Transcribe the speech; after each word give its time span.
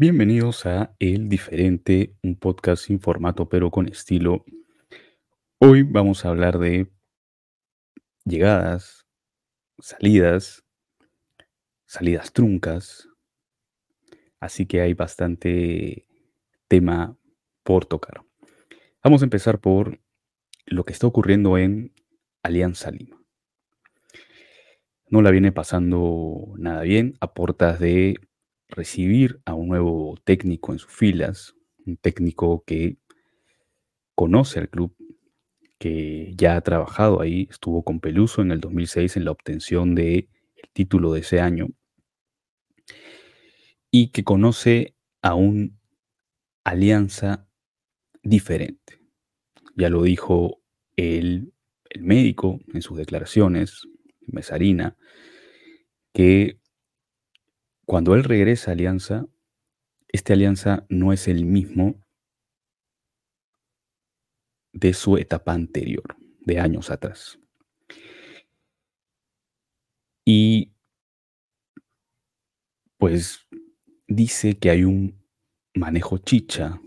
Bienvenidos 0.00 0.64
a 0.64 0.94
El 0.98 1.28
Diferente, 1.28 2.16
un 2.22 2.34
podcast 2.34 2.86
sin 2.86 3.00
formato 3.00 3.50
pero 3.50 3.70
con 3.70 3.86
estilo. 3.86 4.46
Hoy 5.58 5.82
vamos 5.82 6.24
a 6.24 6.30
hablar 6.30 6.58
de 6.58 6.90
llegadas, 8.24 9.06
salidas, 9.78 10.64
salidas 11.84 12.32
truncas, 12.32 13.10
así 14.40 14.64
que 14.64 14.80
hay 14.80 14.94
bastante 14.94 16.06
tema 16.66 17.18
por 17.62 17.84
tocar. 17.84 18.22
Vamos 19.04 19.20
a 19.20 19.26
empezar 19.26 19.60
por 19.60 20.00
lo 20.64 20.84
que 20.84 20.94
está 20.94 21.08
ocurriendo 21.08 21.58
en 21.58 21.92
Alianza 22.42 22.90
Lima. 22.90 23.22
No 25.10 25.20
la 25.20 25.30
viene 25.30 25.52
pasando 25.52 26.54
nada 26.56 26.80
bien 26.80 27.18
a 27.20 27.34
portas 27.34 27.78
de 27.78 28.29
recibir 28.70 29.40
a 29.44 29.54
un 29.54 29.68
nuevo 29.68 30.16
técnico 30.24 30.72
en 30.72 30.78
sus 30.78 30.92
filas, 30.92 31.54
un 31.86 31.96
técnico 31.96 32.64
que 32.64 32.98
conoce 34.14 34.60
al 34.60 34.68
club, 34.68 34.94
que 35.78 36.32
ya 36.36 36.56
ha 36.56 36.60
trabajado 36.60 37.20
ahí, 37.20 37.48
estuvo 37.50 37.82
con 37.82 38.00
Peluso 38.00 38.42
en 38.42 38.52
el 38.52 38.60
2006 38.60 39.16
en 39.16 39.24
la 39.24 39.30
obtención 39.30 39.94
del 39.94 40.28
título 40.72 41.12
de 41.12 41.20
ese 41.20 41.40
año, 41.40 41.68
y 43.90 44.08
que 44.08 44.24
conoce 44.24 44.94
a 45.22 45.34
un 45.34 45.78
alianza 46.64 47.48
diferente. 48.22 49.00
Ya 49.74 49.88
lo 49.88 50.02
dijo 50.02 50.62
el, 50.96 51.52
el 51.88 52.02
médico 52.02 52.60
en 52.72 52.82
sus 52.82 52.98
declaraciones, 52.98 53.88
Mesarina, 54.26 54.96
que 56.12 56.59
cuando 57.90 58.14
él 58.14 58.22
regresa 58.22 58.70
a 58.70 58.74
Alianza, 58.74 59.26
esta 60.06 60.34
alianza 60.34 60.86
no 60.88 61.12
es 61.12 61.26
el 61.26 61.44
mismo 61.44 62.00
de 64.72 64.94
su 64.94 65.16
etapa 65.16 65.54
anterior, 65.54 66.16
de 66.38 66.60
años 66.60 66.88
atrás. 66.88 67.40
Y 70.24 70.72
pues 72.96 73.48
dice 74.06 74.56
que 74.56 74.70
hay 74.70 74.84
un 74.84 75.20
manejo 75.74 76.18
chicha 76.18 76.80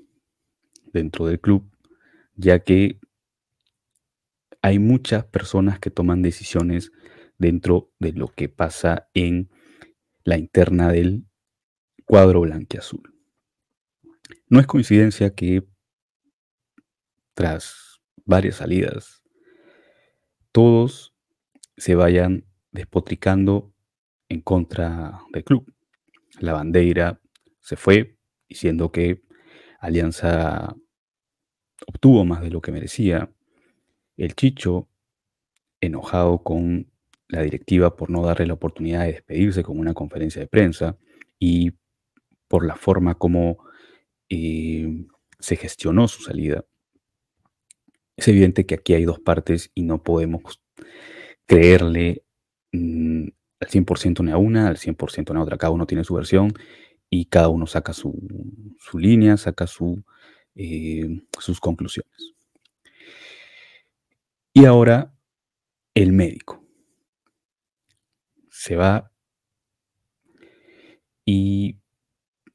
dentro 0.93 1.25
del 1.25 1.41
club, 1.41 1.69
ya 2.37 2.63
que 2.63 3.01
hay 4.61 4.79
muchas 4.79 5.25
personas 5.25 5.79
que 5.79 5.91
toman 5.91 6.21
decisiones 6.21 6.93
dentro 7.37 7.91
de 7.99 8.13
lo 8.13 8.29
que 8.29 8.47
pasa 8.47 9.09
en 9.13 9.49
la 10.23 10.37
interna 10.37 10.91
del 10.91 11.25
cuadro 12.05 12.41
blanqueazul. 12.41 13.13
No 14.47 14.59
es 14.59 14.67
coincidencia 14.67 15.33
que 15.33 15.67
tras 17.33 17.99
varias 18.25 18.57
salidas, 18.57 19.23
todos 20.51 21.15
se 21.77 21.95
vayan 21.95 22.45
despotricando 22.71 23.73
en 24.29 24.41
contra 24.41 25.19
del 25.31 25.43
club. 25.43 25.73
La 26.39 26.53
bandera 26.53 27.19
se 27.59 27.75
fue 27.75 28.17
diciendo 28.47 28.91
que 28.91 29.23
Alianza 29.79 30.75
obtuvo 31.87 32.23
más 32.25 32.41
de 32.41 32.51
lo 32.51 32.61
que 32.61 32.71
merecía. 32.71 33.33
El 34.15 34.35
Chicho, 34.35 34.89
enojado 35.81 36.43
con 36.43 36.92
la 37.33 37.41
directiva 37.41 37.95
por 37.95 38.09
no 38.09 38.23
darle 38.23 38.45
la 38.45 38.53
oportunidad 38.53 39.01
de 39.01 39.13
despedirse 39.13 39.63
con 39.63 39.79
una 39.79 39.93
conferencia 39.93 40.41
de 40.41 40.47
prensa 40.47 40.97
y 41.39 41.73
por 42.47 42.65
la 42.65 42.75
forma 42.75 43.15
como 43.15 43.57
eh, 44.29 45.05
se 45.39 45.55
gestionó 45.55 46.07
su 46.07 46.23
salida. 46.23 46.63
Es 48.15 48.27
evidente 48.27 48.65
que 48.65 48.75
aquí 48.75 48.93
hay 48.93 49.05
dos 49.05 49.19
partes 49.19 49.71
y 49.73 49.83
no 49.83 50.03
podemos 50.03 50.61
creerle 51.45 52.23
mm, 52.71 53.27
al 53.59 53.67
100% 53.67 54.31
a 54.31 54.37
una, 54.37 54.67
al 54.67 54.77
100% 54.77 55.35
a 55.35 55.41
otra. 55.41 55.57
Cada 55.57 55.71
uno 55.71 55.87
tiene 55.87 56.03
su 56.03 56.13
versión 56.13 56.53
y 57.09 57.25
cada 57.25 57.49
uno 57.49 57.65
saca 57.65 57.93
su, 57.93 58.13
línea, 58.93 59.37
saca 59.37 59.67
su, 59.67 60.03
eh, 60.55 61.23
sus 61.39 61.59
conclusiones. 61.59 62.33
Y 64.53 64.65
ahora 64.65 65.13
el 65.95 66.13
médico 66.13 66.62
se 68.63 68.77
va 68.77 69.11
y 71.25 71.75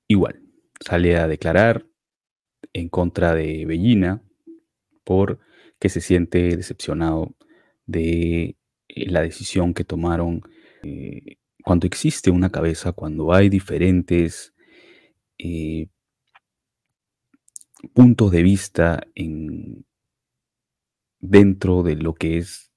igual 0.07 0.41
sale 0.81 1.19
a 1.19 1.29
declarar 1.29 1.87
en 2.73 2.89
contra 2.89 3.35
de 3.35 3.67
Bellina 3.67 4.23
por 5.05 5.39
que 5.79 5.91
se 5.91 6.01
siente 6.01 6.57
decepcionado 6.57 7.35
de 7.85 8.57
eh, 8.89 9.11
la 9.11 9.21
decisión 9.21 9.75
que 9.75 9.85
tomaron 9.85 10.41
eh, 10.83 11.37
cuando 11.63 11.87
existe 11.87 12.31
una 12.31 12.49
cabeza, 12.49 12.93
cuando 12.93 13.35
hay 13.35 13.51
diferentes 13.51 14.55
eh, 15.37 15.89
puntos 17.93 18.31
de 18.31 18.43
vista 18.43 19.07
en, 19.15 19.85
dentro 21.21 21.83
de 21.83 21.97
lo 21.97 22.15
que 22.15 22.39
es 22.39 22.68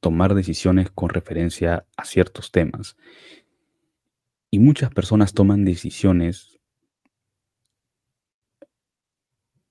tomar 0.00 0.34
decisiones 0.34 0.90
con 0.90 1.08
referencia 1.08 1.86
a 1.96 2.04
ciertos 2.04 2.50
temas. 2.50 2.96
Y 4.50 4.58
muchas 4.58 4.90
personas 4.90 5.32
toman 5.34 5.64
decisiones. 5.64 6.58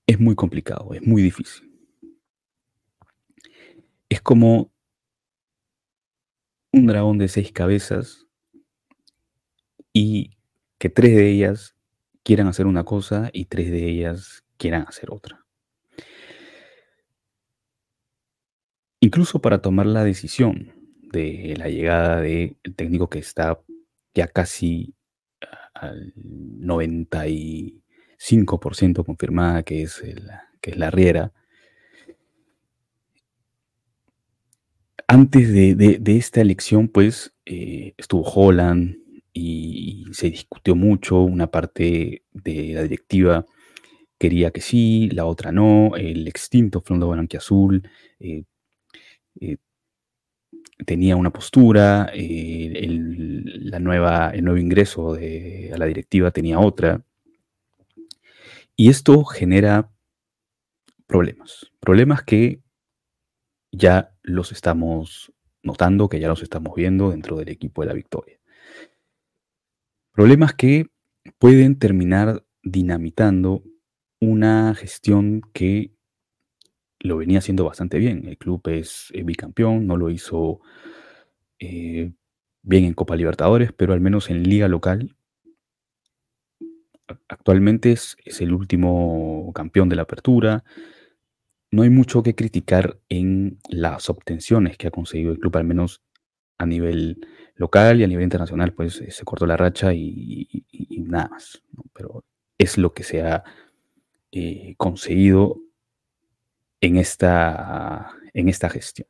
Es 0.06 0.20
muy 0.20 0.34
complicado, 0.34 0.94
es 0.94 1.02
muy 1.02 1.22
difícil. 1.22 1.72
Es 4.08 4.20
como 4.20 4.72
un 6.72 6.86
dragón 6.86 7.18
de 7.18 7.28
seis 7.28 7.52
cabezas 7.52 8.26
y 9.92 10.36
que 10.78 10.90
tres 10.90 11.16
de 11.16 11.30
ellas 11.30 11.74
quieran 12.22 12.48
hacer 12.48 12.66
una 12.66 12.84
cosa 12.84 13.30
y 13.32 13.46
tres 13.46 13.70
de 13.70 13.88
ellas 13.88 14.44
quieran 14.58 14.84
hacer 14.86 15.10
otra. 15.10 15.45
Incluso 19.00 19.40
para 19.40 19.62
tomar 19.62 19.86
la 19.86 20.04
decisión 20.04 20.72
de 21.12 21.54
la 21.56 21.68
llegada 21.68 22.20
del 22.20 22.56
técnico 22.76 23.08
que 23.08 23.20
está 23.20 23.60
ya 24.14 24.28
casi 24.28 24.94
al 25.74 26.14
95% 26.14 29.04
confirmada, 29.04 29.62
que 29.62 29.82
es, 29.82 30.02
que 30.60 30.70
es 30.70 30.76
la 30.76 30.90
Riera. 30.90 31.32
Antes 35.08 35.52
de, 35.52 36.00
esta 36.06 36.40
elección, 36.40 36.88
pues, 36.88 37.32
eh, 37.44 37.94
estuvo 37.96 38.22
Holland 38.22 38.96
y, 39.32 40.04
se 40.12 40.30
discutió 40.30 40.74
mucho. 40.74 41.20
Una 41.20 41.50
parte 41.50 42.24
de 42.32 42.72
la 42.74 42.82
directiva 42.82 43.46
quería 44.18 44.50
que 44.50 44.60
sí, 44.60 45.08
la 45.10 45.26
otra 45.26 45.52
no. 45.52 45.94
El 45.96 46.26
extinto 46.26 46.80
Fondo 46.80 47.08
Blanquiazul 47.08 47.88
eh, 48.18 48.44
eh, 49.40 49.56
tenía 50.84 51.16
una 51.16 51.30
postura, 51.30 52.10
eh, 52.14 52.72
el, 52.76 53.70
la 53.70 53.78
nueva, 53.78 54.30
el 54.30 54.44
nuevo 54.44 54.58
ingreso 54.58 55.14
a 55.14 55.78
la 55.78 55.86
directiva 55.86 56.30
tenía 56.30 56.58
otra. 56.58 57.02
Y 58.76 58.90
esto 58.90 59.24
genera 59.24 59.90
problemas, 61.06 61.70
problemas 61.80 62.22
que 62.22 62.60
ya 63.72 64.14
los 64.22 64.52
estamos 64.52 65.32
notando, 65.62 66.08
que 66.08 66.20
ya 66.20 66.28
los 66.28 66.42
estamos 66.42 66.74
viendo 66.74 67.10
dentro 67.10 67.36
del 67.36 67.48
equipo 67.48 67.82
de 67.82 67.88
la 67.88 67.94
victoria. 67.94 68.38
Problemas 70.12 70.54
que 70.54 70.86
pueden 71.38 71.78
terminar 71.78 72.44
dinamitando 72.62 73.62
una 74.20 74.74
gestión 74.74 75.42
que 75.52 75.95
lo 77.06 77.18
venía 77.18 77.38
haciendo 77.38 77.64
bastante 77.64 77.98
bien. 77.98 78.26
El 78.26 78.38
club 78.38 78.62
es, 78.68 79.12
bicampeón, 79.24 79.86
no 79.86 79.96
lo 79.96 80.10
hizo 80.10 80.60
eh, 81.58 82.12
bien 82.62 82.84
en 82.84 82.94
Copa 82.94 83.16
Libertadores, 83.16 83.72
pero 83.72 83.92
al 83.92 84.00
menos 84.00 84.30
en 84.30 84.42
liga 84.42 84.68
local 84.68 85.16
actualmente 87.28 87.92
es, 87.92 88.16
el 88.40 88.52
último 88.52 89.52
campeón 89.54 89.88
de 89.88 89.96
la 89.96 90.02
apertura. 90.02 90.64
No 91.70 91.82
hay 91.82 91.90
mucho 91.90 92.22
que 92.22 92.34
criticar 92.34 92.98
en 93.08 93.58
las 93.68 94.08
obtenciones 94.10 94.76
que 94.76 94.88
ha 94.88 94.90
conseguido 94.90 95.32
el 95.32 95.38
club, 95.38 95.56
al 95.56 95.64
menos 95.64 96.02
a 96.58 96.66
nivel 96.66 97.26
local 97.54 98.00
y 98.00 98.04
a 98.04 98.06
nivel 98.06 98.24
internacional, 98.24 98.72
pues 98.72 99.00
eh, 99.00 99.10
se 99.10 99.24
cortó 99.24 99.46
la 99.46 99.56
racha 99.56 99.92
y, 99.94 100.64
nada 101.06 101.28
más. 101.28 101.62
Pero 101.92 102.24
es 102.58 102.78
lo 102.78 102.92
que 102.92 103.02
se 103.02 103.22
ha 103.22 103.44
eh, 104.32 104.74
conseguido 104.76 105.60
en 106.86 106.96
esta, 106.96 108.12
en 108.32 108.48
esta 108.48 108.70
gestión. 108.70 109.08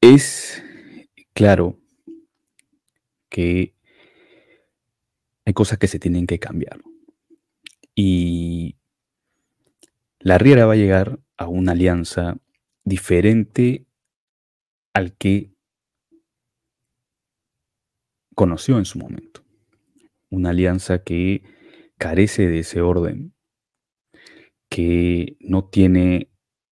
Es 0.00 0.62
claro 1.32 1.78
que 3.28 3.74
hay 5.44 5.52
cosas 5.52 5.78
que 5.78 5.88
se 5.88 5.98
tienen 5.98 6.26
que 6.26 6.38
cambiar. 6.38 6.80
Y 7.94 8.76
la 10.20 10.38
Riera 10.38 10.66
va 10.66 10.74
a 10.74 10.76
llegar 10.76 11.18
a 11.36 11.48
una 11.48 11.72
alianza 11.72 12.38
diferente 12.84 13.86
al 14.92 15.16
que 15.16 15.52
conoció 18.34 18.78
en 18.78 18.84
su 18.84 18.98
momento. 18.98 19.44
Una 20.30 20.50
alianza 20.50 21.02
que 21.02 21.42
carece 21.98 22.46
de 22.46 22.60
ese 22.60 22.80
orden, 22.80 23.34
que 24.72 25.36
no 25.38 25.66
tiene 25.66 26.30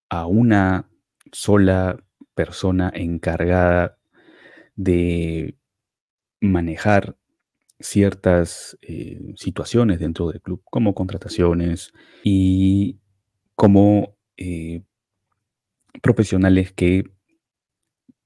a 0.09 0.25
una 0.25 0.89
sola 1.31 2.03
persona 2.33 2.91
encargada 2.93 3.97
de 4.75 5.55
manejar 6.41 7.15
ciertas 7.79 8.77
eh, 8.81 9.33
situaciones 9.37 9.99
dentro 9.99 10.27
del 10.27 10.41
club, 10.41 10.61
como 10.65 10.93
contrataciones 10.93 11.93
y 12.21 12.99
como 13.55 14.17
eh, 14.35 14.83
profesionales 16.01 16.73
que 16.73 17.05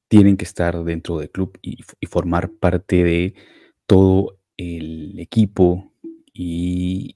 tienen 0.07 0.35
que 0.35 0.45
estar 0.45 0.83
dentro 0.83 1.19
del 1.19 1.29
club 1.29 1.59
y, 1.61 1.77
formar 2.07 2.49
parte 2.53 3.03
de 3.03 3.35
todo 3.85 4.39
el 4.57 5.19
equipo 5.19 5.93
y, 6.33 7.15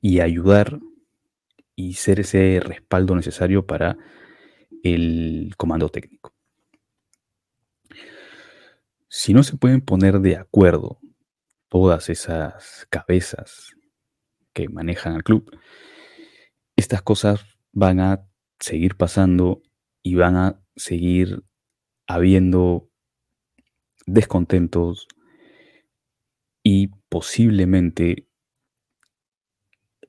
y 0.00 0.20
ayudar 0.20 0.80
y 1.76 1.94
ser 1.94 2.20
ese 2.20 2.60
respaldo 2.60 3.14
necesario 3.14 3.66
para 3.66 3.96
el 4.82 5.54
comando 5.56 5.88
técnico. 5.88 6.34
Si 9.08 9.34
no 9.34 9.42
se 9.42 9.56
pueden 9.56 9.80
poner 9.80 10.20
de 10.20 10.36
acuerdo 10.36 11.00
todas 11.68 12.08
esas 12.08 12.86
cabezas 12.90 13.74
que 14.52 14.68
manejan 14.68 15.14
al 15.14 15.24
club, 15.24 15.50
estas 16.76 17.02
cosas 17.02 17.44
van 17.72 18.00
a 18.00 18.26
seguir 18.58 18.96
pasando 18.96 19.62
y 20.02 20.14
van 20.14 20.36
a 20.36 20.62
seguir 20.76 21.42
habiendo 22.06 22.88
descontentos 24.06 25.06
y 26.62 26.88
posiblemente 27.08 28.29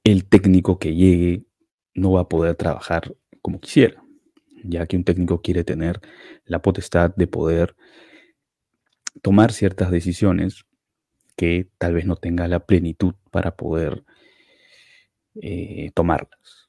el 0.03 0.25
técnico 0.25 0.80
que 0.80 0.95
llegue 0.95 1.45
no 1.94 2.13
va 2.13 2.21
a 2.21 2.30
poder 2.30 2.56
trabajar 2.56 3.15
como 3.42 3.59
quisiera, 3.59 4.03
ya 4.63 4.86
que 4.88 4.98
un 4.98 5.03
técnico 5.03 5.42
quiere 5.42 5.63
tener 5.63 6.00
la 6.45 6.62
potestad 6.62 7.13
de 7.15 7.27
poder 7.27 7.75
tomar 9.21 9.51
ciertas 9.51 9.92
decisiones 9.92 10.65
que 11.36 11.69
tal 11.77 11.94
vez 11.94 12.06
no 12.06 12.15
tenga 12.15 12.48
la 12.48 12.65
plenitud 12.65 13.15
para 13.31 13.56
poder 13.56 14.03
eh, 15.36 15.92
tomarlas 15.94 16.62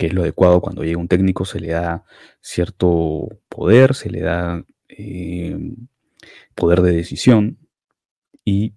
que 0.00 0.06
es 0.06 0.14
lo 0.14 0.22
adecuado. 0.22 0.62
Cuando 0.62 0.82
llega 0.82 0.98
un 0.98 1.08
técnico, 1.08 1.44
se 1.44 1.60
le 1.60 1.68
da 1.68 2.04
cierto 2.40 3.28
poder, 3.50 3.94
se 3.94 4.08
le 4.08 4.22
da 4.22 4.64
eh, 4.88 5.58
poder 6.54 6.80
de 6.80 6.92
decisión 6.92 7.58
y 8.42 8.72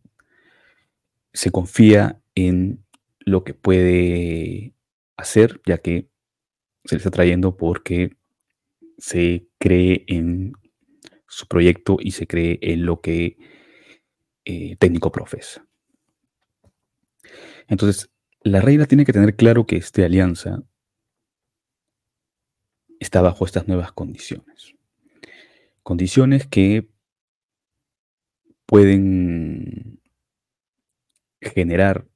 se 1.31 1.50
confía 1.50 2.19
en 2.36 2.83
lo 3.25 3.44
que 3.44 3.54
puede 3.54 4.74
hacer, 5.18 5.62
ya 5.66 5.78
que 5.78 6.10
se 6.86 6.96
le 6.96 6.98
está 6.98 7.12
trayendo 7.12 7.58
porque 7.58 8.18
se 8.98 9.48
cree 9.60 10.04
en 10.08 10.54
su 11.28 11.48
proyecto 11.48 11.98
y 12.00 12.12
se 12.12 12.28
cree 12.28 12.60
en 12.62 12.86
lo 12.86 13.02
que 13.02 13.38
eh, 14.46 14.75
técnico 14.78 15.12
profesa. 15.12 15.66
Entonces, 17.68 18.12
la 18.42 18.60
reina 18.62 18.86
tiene 18.86 19.06
que 19.06 19.14
tener 19.14 19.36
claro 19.36 19.66
que 19.66 19.78
esta 19.78 20.06
alianza 20.06 20.64
está 23.00 23.22
bajo 23.22 23.46
estas 23.46 23.68
nuevas 23.68 23.92
condiciones. 23.92 24.75
Condiciones 25.81 26.48
que 26.48 26.90
pueden 28.66 30.02
generar 31.42 32.08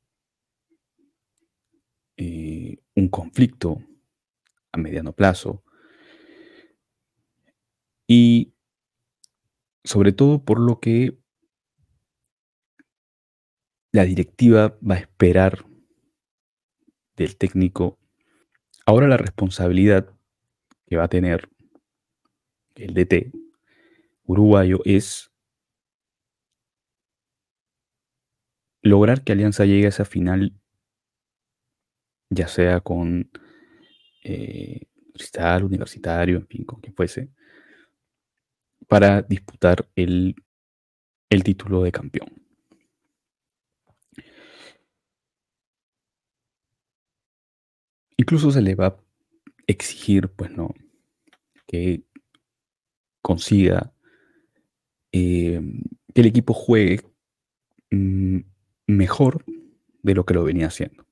eh, 2.17 2.77
un 2.95 3.09
conflicto 3.09 3.81
a 4.71 4.77
mediano 4.77 5.13
plazo 5.13 5.63
y 8.07 8.53
sobre 9.83 10.11
todo 10.11 10.43
por 10.43 10.59
lo 10.59 10.79
que 10.79 11.17
la 13.91 14.03
directiva 14.03 14.77
va 14.87 14.95
a 14.95 14.99
esperar 14.99 15.65
del 17.15 17.37
técnico. 17.37 17.97
Ahora 18.85 19.07
la 19.07 19.17
responsabilidad 19.17 20.13
que 20.85 20.97
va 20.97 21.05
a 21.05 21.09
tener 21.09 21.49
el 22.75 22.93
DT 22.93 23.31
uruguayo 24.23 24.81
es 24.85 25.31
lograr 28.81 29.23
que 29.23 29.31
Alianza 29.31 29.65
llegue 29.65 29.85
a 29.85 29.89
esa 29.89 30.05
final, 30.05 30.53
ya 32.29 32.47
sea 32.47 32.81
con 32.81 33.29
eh, 34.23 34.81
Cristal, 35.13 35.63
Universitario, 35.63 36.37
en 36.37 36.47
fin, 36.47 36.65
con 36.65 36.81
quien 36.81 36.95
fuese, 36.95 37.29
para 38.87 39.21
disputar 39.21 39.87
el, 39.95 40.35
el 41.29 41.43
título 41.43 41.83
de 41.83 41.91
campeón. 41.91 42.29
Incluso 48.17 48.51
se 48.51 48.61
le 48.61 48.75
va 48.75 48.87
a 48.87 48.97
exigir, 49.67 50.29
pues 50.29 50.51
no, 50.51 50.73
que 51.67 52.03
consiga 53.21 53.93
eh, 55.11 55.61
que 56.13 56.21
el 56.21 56.27
equipo 56.27 56.53
juegue 56.53 57.01
mm, 57.91 58.39
mejor 58.87 59.45
de 60.01 60.15
lo 60.15 60.25
que 60.25 60.33
lo 60.33 60.43
venía 60.43 60.67
haciendo. 60.67 61.06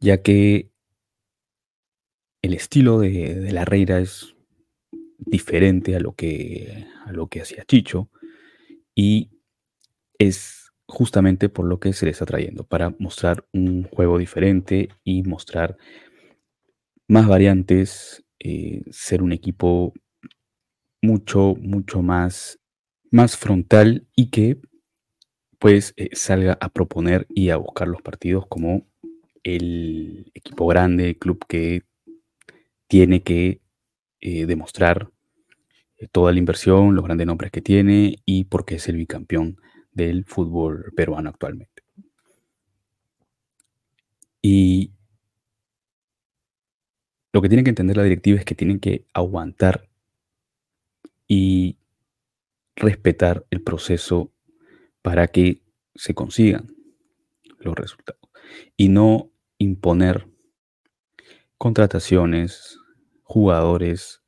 Ya 0.00 0.22
que 0.22 0.70
el 2.42 2.54
estilo 2.54 3.00
de, 3.00 3.50
la 3.52 3.64
Reira 3.64 4.00
es 4.00 4.34
diferente 5.18 5.96
a 5.96 6.00
lo 6.00 6.14
que 6.14 6.86
que 7.30 7.40
hacía 7.40 7.64
Chicho 7.64 8.10
y 8.94 9.30
es 10.18 10.72
justamente 10.86 11.48
por 11.48 11.66
lo 11.66 11.80
que 11.80 11.92
se 11.92 12.06
le 12.06 12.12
está 12.12 12.26
trayendo 12.26 12.64
para 12.64 12.94
mostrar 12.98 13.46
un 13.52 13.84
juego 13.84 14.18
diferente 14.18 14.88
y 15.04 15.22
mostrar 15.22 15.76
más 17.08 17.26
variantes, 17.26 18.24
eh, 18.38 18.82
ser 18.90 19.22
un 19.22 19.32
equipo 19.32 19.92
mucho, 21.02 21.54
mucho 21.60 22.02
más, 22.02 22.58
más 23.10 23.36
frontal 23.36 24.06
y 24.14 24.30
que 24.30 24.60
pues 25.58 25.94
eh, 25.96 26.10
salga 26.12 26.58
a 26.60 26.68
proponer 26.68 27.26
y 27.28 27.50
a 27.50 27.56
buscar 27.56 27.88
los 27.88 28.02
partidos 28.02 28.46
como 28.46 28.86
el 29.46 30.32
equipo 30.34 30.66
grande, 30.66 31.10
el 31.10 31.18
club 31.18 31.44
que 31.46 31.84
tiene 32.88 33.22
que 33.22 33.60
eh, 34.20 34.44
demostrar 34.44 35.08
toda 36.10 36.32
la 36.32 36.38
inversión, 36.40 36.96
los 36.96 37.04
grandes 37.04 37.28
nombres 37.28 37.52
que 37.52 37.62
tiene 37.62 38.16
y 38.26 38.44
porque 38.44 38.74
es 38.74 38.88
el 38.88 38.96
bicampeón 38.96 39.58
del 39.92 40.24
fútbol 40.24 40.92
peruano 40.96 41.30
actualmente. 41.30 41.84
Y 44.42 44.90
lo 47.32 47.40
que 47.40 47.48
tiene 47.48 47.62
que 47.62 47.70
entender 47.70 47.96
la 47.96 48.02
directiva 48.02 48.40
es 48.40 48.44
que 48.44 48.56
tienen 48.56 48.80
que 48.80 49.06
aguantar 49.12 49.88
y 51.28 51.78
respetar 52.74 53.46
el 53.50 53.62
proceso 53.62 54.32
para 55.02 55.28
que 55.28 55.62
se 55.94 56.14
consigan 56.14 56.66
los 57.60 57.76
resultados 57.76 58.20
y 58.76 58.88
no 58.88 59.30
imponer 59.58 60.28
contrataciones, 61.58 62.78
jugadores 63.22 64.22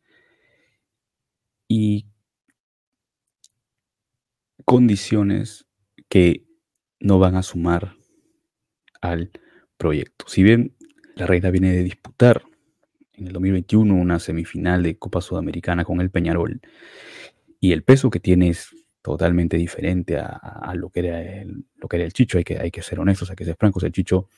y 1.69 2.07
condiciones 4.65 5.67
que 6.09 6.47
no 7.01 7.19
van 7.19 7.37
a 7.37 7.43
sumar 7.43 7.97
al 9.01 9.31
proyecto. 9.77 10.27
Si 10.29 10.43
bien 10.43 10.77
la 11.15 11.27
reina 11.27 11.51
viene 11.51 11.73
de 11.73 11.83
disputar 11.83 12.43
en 13.13 13.27
el 13.27 13.33
2021 13.33 13.95
una 13.95 14.19
semifinal 14.19 14.83
de 14.83 14.99
Copa 14.99 15.21
Sudamericana 15.21 15.85
con 15.85 16.01
el 16.01 16.11
Peñarol. 16.11 16.61
Y 17.61 17.73
el 17.73 17.83
peso 17.83 18.11
que 18.11 18.21
tiene 18.21 18.51
es 18.51 18.71
totalmente 19.03 19.57
diferente 19.57 20.19
a, 20.19 20.73
lo, 20.75 20.91
que 20.91 21.01
era 21.01 21.21
el, 21.23 21.65
lo 21.77 21.89
que 21.89 21.97
era 21.97 22.05
el 22.05 22.13
Chicho. 22.13 22.39
Hay 22.39 22.45
que, 22.45 22.59
hay 22.59 22.71
que 22.71 22.83
ser 22.83 23.01
honestos, 23.01 23.31
hay 23.31 23.37
que 23.37 23.45
ser 23.45 23.57
francos. 23.57 23.83
El 23.83 23.93
Chicho 23.93 24.29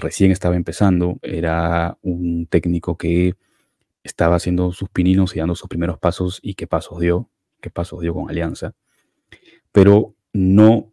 recién 0.00 0.30
estaba 0.30 0.56
empezando, 0.56 1.18
era 1.22 1.98
un 2.02 2.46
técnico 2.46 2.96
que 2.96 3.34
estaba 4.02 4.36
haciendo 4.36 4.72
sus 4.72 4.88
pininos 4.88 5.36
y 5.36 5.40
dando 5.40 5.54
sus 5.54 5.68
primeros 5.68 5.98
pasos 5.98 6.40
y 6.42 6.54
qué 6.54 6.66
pasos 6.66 7.00
dio, 7.00 7.30
qué 7.60 7.70
pasos 7.70 8.00
dio 8.00 8.14
con 8.14 8.30
Alianza. 8.30 8.74
Pero 9.72 10.14
no 10.32 10.92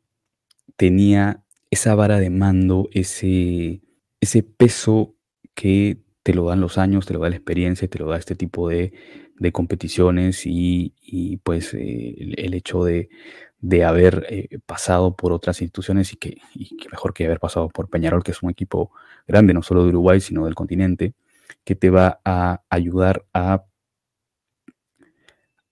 tenía 0.75 1.43
esa 1.69 1.95
vara 1.95 2.19
de 2.19 2.29
mando, 2.29 2.89
ese, 2.91 3.81
peso 4.57 5.15
que 5.53 5.97
te 6.23 6.33
lo 6.33 6.45
dan 6.45 6.61
los 6.61 6.77
años, 6.77 7.05
te 7.05 7.13
lo 7.13 7.19
da 7.19 7.29
la 7.29 7.35
experiencia, 7.35 7.87
te 7.87 7.99
lo 7.99 8.07
da 8.07 8.17
este 8.17 8.35
tipo 8.35 8.69
de, 8.69 8.93
competiciones 9.51 10.43
y, 10.45 10.93
pues 11.43 11.73
eh, 11.73 12.15
el, 12.37 12.53
hecho 12.53 12.83
de, 12.83 13.09
de 13.59 13.83
haber 13.83 14.25
eh, 14.29 14.59
pasado 14.65 15.15
por 15.15 15.31
otras 15.33 15.61
instituciones 15.61 16.13
y 16.13 16.17
que, 16.17 16.37
mejor 16.91 17.13
que 17.13 17.25
haber 17.25 17.39
pasado 17.39 17.69
por 17.69 17.89
Peñarol, 17.89 18.23
que 18.23 18.31
es 18.31 18.43
un 18.43 18.49
equipo 18.49 18.91
grande, 19.27 19.53
no 19.53 19.63
solo 19.63 19.83
de 19.83 19.89
Uruguay, 19.89 20.21
sino 20.21 20.45
del 20.45 20.55
continente, 20.55 21.13
que 21.63 21.75
te 21.75 21.89
va 21.89 22.19
a 22.23 22.61
ayudar 22.69 23.25
a, 23.33 23.65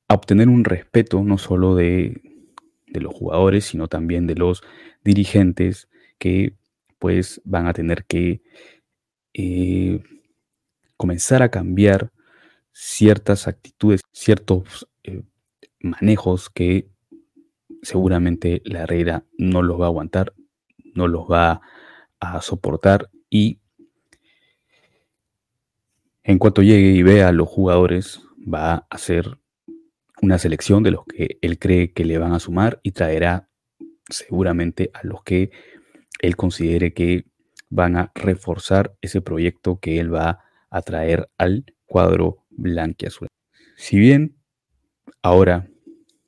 obtener 0.08 0.50
un 0.50 0.63
respeto 0.63 1.24
no 1.24 1.38
solo 1.38 1.75
de, 1.75 2.22
de 2.88 3.01
los 3.01 3.13
jugadores, 3.13 3.65
sino 3.65 3.88
también 3.88 4.27
de 4.27 4.36
los 4.36 4.63
dirigentes 5.04 5.89
que 6.20 6.56
pues 7.00 7.42
van 7.44 7.68
a 7.68 7.74
tener 7.74 8.06
que 8.06 8.42
eh, 9.34 10.01
comenzar 10.98 11.44
a 11.44 11.50
cambiar 11.50 12.12
ciertas 12.72 13.48
actitudes, 13.48 14.01
ciertos 14.12 14.88
eh, 15.04 15.24
manejos 15.80 16.50
que 16.50 16.89
seguramente 17.86 18.62
la 18.65 18.82
Herrera 18.82 19.25
no 19.38 19.62
los 19.62 19.80
va 19.80 19.86
a 19.86 19.88
aguantar, 19.88 20.34
no 20.96 21.08
los 21.08 21.25
va 21.32 21.62
a 22.20 22.42
soportar 22.42 23.10
y 23.30 23.62
en 26.24 26.39
cuanto 26.39 26.63
llegue 26.63 26.92
y 26.92 27.04
vea 27.04 27.27
a 27.27 27.32
los 27.32 27.48
jugadores 27.48 28.22
va 28.42 28.74
a 28.74 28.88
hacer 28.89 29.38
una 30.22 30.39
selección 30.39 30.82
de 30.82 30.92
los 30.92 31.06
que 31.06 31.38
él 31.42 31.60
cree 31.60 31.94
que 31.94 32.06
le 32.06 32.18
van 32.18 32.34
a 32.34 32.39
sumar 32.39 32.80
y 32.82 32.92
traerá 32.92 33.50
seguramente 34.10 34.89
a 34.94 35.06
los 35.06 35.24
que 35.24 35.51
él 36.22 36.36
considere 36.36 36.94
que 36.94 37.25
van 37.70 37.98
a 37.98 38.12
reforzar 38.15 38.96
ese 39.01 39.22
proyecto 39.22 39.80
que 39.80 40.00
él 40.00 40.13
va 40.13 40.39
a 40.72 40.82
traer 40.82 41.30
al 41.38 41.65
cuadro 41.86 42.46
blanquiazul. 42.50 43.27
Si 43.75 44.00
bien 44.00 44.38
ahora 45.22 45.70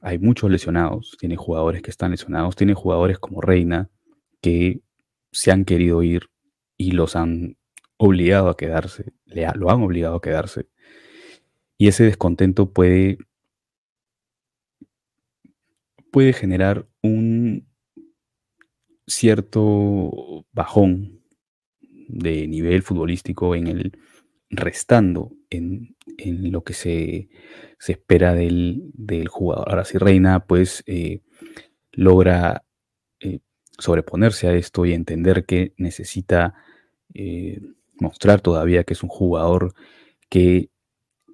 hay 0.08 0.20
muchos 0.20 0.50
lesionados, 0.50 1.18
tiene 1.20 1.36
jugadores 1.36 1.82
que 1.82 1.92
están 1.92 2.12
lesionados, 2.12 2.56
tiene 2.56 2.74
jugadores 2.74 3.20
como 3.20 3.42
Reina 3.42 3.90
que 4.40 4.80
se 5.34 5.52
han 5.52 5.66
querido 5.66 6.02
ir 6.02 6.30
y 6.78 6.92
los 6.92 7.18
han 7.18 7.58
obligado 7.98 8.50
a 8.50 8.56
quedarse, 8.56 9.12
lo 9.26 9.70
han 9.70 9.82
obligado 9.82 10.16
a 10.16 10.22
quedarse. 10.22 10.70
Y 11.78 11.90
ese 11.90 12.06
descontento 12.06 12.72
puede, 12.72 13.18
puede 16.10 16.32
generar 16.32 16.88
un 17.04 17.68
cierto 19.08 20.46
bajón 20.54 21.22
de 21.82 22.48
nivel 22.48 22.82
futbolístico 22.82 23.56
en 23.56 23.68
el 23.68 24.00
restando 24.50 25.34
en, 25.50 25.96
lo 26.52 26.64
que 26.64 26.74
se, 26.74 27.30
se 27.80 27.94
espera 27.94 28.34
del, 28.34 28.92
del, 28.94 29.28
jugador. 29.28 29.70
Ahora, 29.70 29.86
si 29.86 29.98
Reina 29.98 30.46
pues 30.46 30.84
eh, 30.88 31.22
logra 31.92 32.66
eh, 33.20 33.40
sobreponerse 33.78 34.48
a 34.48 34.54
esto 34.54 34.86
y 34.86 34.94
entender 34.94 35.46
que 35.46 35.74
necesita 35.78 36.56
eh, 37.14 37.62
mostrar 38.00 38.42
todavía 38.42 38.84
que 38.84 38.94
es 38.94 39.04
un 39.04 39.10
jugador 39.10 39.74
que 40.30 40.70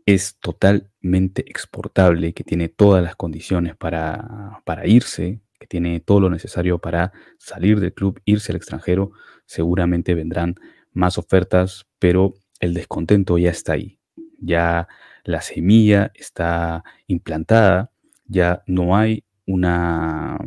es 0.05 0.37
totalmente 0.39 1.43
exportable, 1.49 2.33
que 2.33 2.43
tiene 2.43 2.69
todas 2.69 3.03
las 3.03 3.15
condiciones 3.15 3.75
para, 3.75 4.61
para 4.65 4.85
irse, 4.85 5.41
que 5.59 5.67
tiene 5.67 6.01
todo 6.01 6.19
lo 6.19 6.29
necesario 6.29 6.79
para 6.79 7.13
salir 7.37 7.79
del 7.79 7.93
club, 7.93 8.21
irse 8.25 8.51
al 8.51 8.57
extranjero, 8.57 9.11
seguramente 9.45 10.13
vendrán 10.13 10.55
más 10.91 11.17
ofertas, 11.17 11.85
pero 11.99 12.33
el 12.59 12.73
descontento 12.73 13.37
ya 13.37 13.49
está 13.49 13.73
ahí. 13.73 13.99
Ya 14.43 14.87
la 15.23 15.41
semilla 15.41 16.11
está 16.15 16.83
implantada, 17.07 17.91
ya 18.25 18.63
no 18.67 18.95
hay 18.95 19.23
una, 19.45 20.37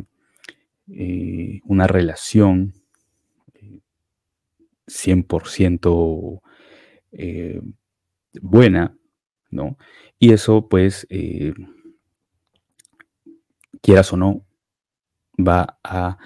eh, 0.89 1.61
una 1.65 1.87
relación 1.87 2.73
100% 4.87 6.41
eh, 7.11 7.61
buena, 8.41 8.97
¿no? 9.51 9.77
Y 10.19 10.33
eso, 10.33 10.67
pues, 10.69 11.05
eh, 11.09 11.53
quieras 13.81 14.11
o 14.13 14.17
no, 14.17 14.45
va 15.37 15.79
a 15.83 16.17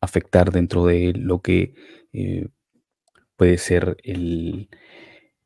afectar 0.00 0.52
dentro 0.52 0.86
de 0.86 1.12
lo 1.14 1.40
que 1.40 1.74
eh, 2.12 2.48
puede 3.36 3.58
ser 3.58 3.96
el, 4.02 4.68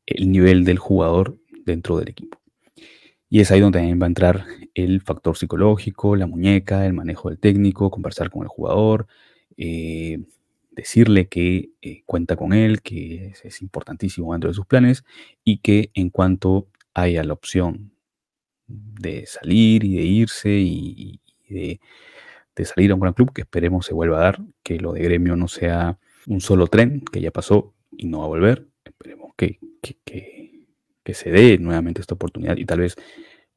el 0.05 0.31
nivel 0.31 0.65
del 0.65 0.79
jugador 0.79 1.37
dentro 1.65 1.97
del 1.97 2.09
equipo. 2.09 2.39
Y 3.29 3.39
es 3.39 3.51
ahí 3.51 3.59
donde 3.59 3.79
también 3.79 3.99
va 3.99 4.05
a 4.05 4.07
entrar 4.07 4.45
el 4.75 5.01
factor 5.01 5.35
psicológico, 5.35 6.15
la 6.15 6.27
muñeca, 6.27 6.85
el 6.85 6.93
manejo 6.93 7.29
del 7.29 7.39
técnico, 7.39 7.89
conversar 7.89 8.29
con 8.29 8.43
el 8.43 8.47
jugador, 8.47 9.07
eh, 9.57 10.19
decirle 10.75 11.27
que 11.27 11.71
eh, 11.81 12.03
cuenta 12.05 12.35
con 12.35 12.53
él, 12.53 12.81
que 12.81 13.33
es, 13.43 13.61
importantísimo 13.61 14.33
dentro 14.33 14.49
de 14.49 14.53
sus 14.53 14.65
planes 14.65 15.03
y 15.43 15.57
que 15.57 15.91
en 15.93 16.09
cuanto 16.09 16.67
haya 16.93 17.23
la 17.23 17.33
opción 17.33 17.91
de 18.67 19.25
salir 19.25 19.83
y 19.83 19.95
de 19.95 20.03
irse 20.03 20.49
y, 20.49 21.19
de, 21.49 21.79
salir 22.65 22.91
a 22.91 22.95
un 22.95 23.01
gran 23.01 23.13
club, 23.13 23.33
que 23.33 23.41
esperemos 23.41 23.85
se 23.85 23.93
vuelva 23.93 24.17
a 24.17 24.23
dar, 24.23 24.41
que 24.63 24.79
lo 24.79 24.93
de 24.93 25.01
gremio 25.01 25.35
no 25.35 25.47
sea 25.47 25.99
un 26.27 26.39
solo 26.39 26.67
tren 26.67 27.01
que 27.01 27.21
ya 27.21 27.31
pasó 27.31 27.73
y 27.91 28.07
no 28.07 28.19
va 28.19 28.25
a 28.25 28.29
volver, 28.29 28.67
esperemos 28.85 29.33
que, 29.35 29.59
que 31.03 31.13
se 31.13 31.31
dé 31.31 31.57
nuevamente 31.57 32.01
esta 32.01 32.15
oportunidad 32.15 32.57
y 32.57 32.65
tal 32.65 32.79
vez 32.79 32.95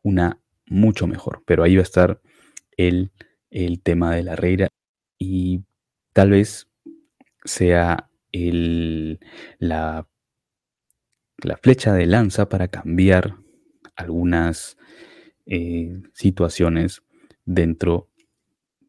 una 0.02 0.40
mucho 0.66 1.06
mejor, 1.06 1.42
pero 1.46 1.62
ahí 1.62 1.76
va 1.76 1.80
a 1.80 1.84
estar 1.84 2.20
el, 2.76 3.12
el 3.50 3.80
tema 3.82 4.14
de 4.14 4.22
la 4.22 4.36
reira 4.36 4.68
y 5.18 5.62
tal 6.12 6.30
vez 6.30 6.68
sea 7.44 8.10
el, 8.32 9.20
la, 9.58 10.08
la, 11.42 11.56
flecha 11.56 11.92
de 11.92 12.06
lanza 12.06 12.48
para 12.48 12.68
cambiar 12.68 13.36
algunas 13.94 14.76
eh, 15.46 16.02
situaciones 16.12 17.02
dentro 17.44 18.10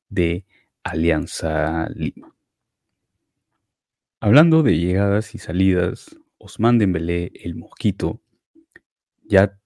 de 0.09 0.45
Alianza 0.83 1.87
Lima. 1.89 2.35
Hablando 4.19 4.63
de 4.63 4.77
llegadas 4.77 5.35
y 5.35 5.37
salidas, 5.37 6.17
Osman 6.39 6.79
Dembélé, 6.79 7.31
el 7.43 7.55
mosquito, 7.55 8.21
ya 9.27 9.59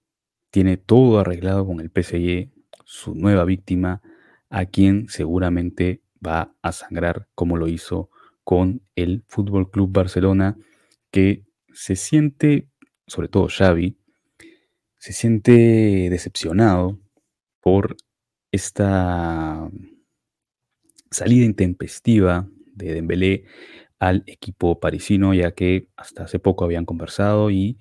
tiene 0.50 0.78
todo 0.78 1.20
arreglado 1.20 1.66
con 1.66 1.80
el 1.80 1.90
PSG, 1.90 2.52
su 2.84 3.16
nueva 3.16 3.46
víctima, 3.46 4.02
a 4.50 4.66
quien 4.66 5.08
seguramente 5.08 6.02
va 6.26 6.54
a 6.62 6.72
sangrar 6.72 7.28
como 7.36 7.58
lo 7.58 7.68
hizo 7.68 8.10
con 8.44 8.82
el 8.96 9.24
Fútbol 9.28 9.72
Club 9.72 9.92
Barcelona, 9.92 10.58
que 11.10 11.46
se 11.74 11.96
siente, 11.96 12.68
sobre 13.08 13.28
todo 13.28 13.48
Xavi, 13.48 13.98
se 14.98 15.14
siente 15.14 16.10
decepcionado 16.10 17.00
por 17.62 17.96
esta 18.52 19.70
salida 21.10 21.46
intempestiva 21.46 22.48
de 22.74 22.94
Dembélé 22.94 23.46
al 24.02 24.24
equipo 24.26 24.80
parisino, 24.80 25.32
ya 25.36 25.52
que 25.52 25.88
hasta 25.96 26.24
hace 26.24 26.40
poco 26.40 26.66
habían 26.66 26.86
conversado 26.86 27.52
y 27.52 27.78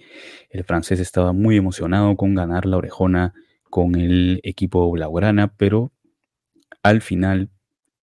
el 0.50 0.64
francés 0.64 1.00
estaba 1.00 1.32
muy 1.32 1.56
emocionado 1.56 2.14
con 2.18 2.34
ganar 2.34 2.66
la 2.66 2.76
orejona 2.76 3.32
con 3.70 3.94
el 3.94 4.38
equipo 4.42 4.90
blaugrana, 4.90 5.54
pero 5.56 5.92
al 6.82 7.00
final 7.00 7.48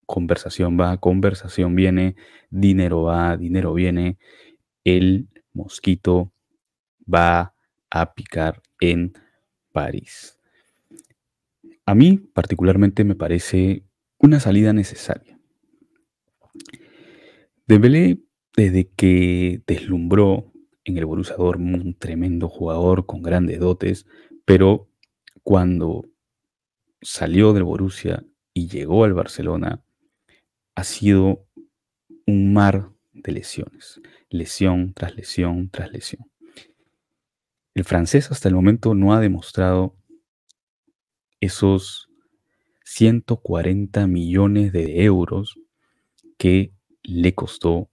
conversación 0.07 0.79
va, 0.79 0.97
conversación 0.97 1.75
viene, 1.75 2.15
dinero 2.49 3.03
va, 3.03 3.37
dinero 3.37 3.75
viene, 3.75 4.17
el 4.83 5.27
mosquito 5.53 6.31
va 7.01 7.53
a 7.91 8.13
picar 8.15 8.63
en 8.79 9.13
París. 9.71 10.39
A 11.85 11.93
mí 11.93 12.17
particularmente 12.33 13.03
me 13.03 13.13
parece 13.13 13.83
una 14.17 14.39
salida 14.39 14.73
necesaria. 14.73 15.36
Dembélé, 17.67 18.21
desde 18.55 18.87
que 18.87 19.61
deslumbró 19.67 20.53
en 20.85 20.97
el 20.97 21.05
Borussia 21.05 21.35
Dortmund, 21.35 21.85
un 21.85 21.93
tremendo 21.95 22.47
jugador 22.47 23.05
con 23.05 23.21
grandes 23.21 23.59
dotes, 23.59 24.05
pero 24.45 24.89
cuando 25.43 26.05
salió 27.01 27.51
del 27.51 27.63
Borussia 27.63 28.23
y 28.53 28.69
llegó 28.69 29.03
al 29.03 29.13
Barcelona, 29.13 29.83
ha 30.75 30.83
sido 30.85 31.45
un 32.25 32.53
mar 32.53 32.89
de 33.11 33.33
lesiones, 33.33 33.99
lesión 34.29 34.93
tras 34.93 35.13
lesión 35.17 35.69
tras 35.69 35.91
lesión. 35.91 36.31
El 37.75 37.83
francés 37.83 38.31
hasta 38.31 38.47
el 38.47 38.55
momento 38.55 38.95
no 38.95 39.13
ha 39.13 39.19
demostrado 39.19 39.97
esos 41.41 42.09
140 42.85 44.07
millones 44.07 44.71
de 44.71 45.03
euros 45.03 45.59
que 46.37 46.76
le 47.07 47.33
costó 47.33 47.89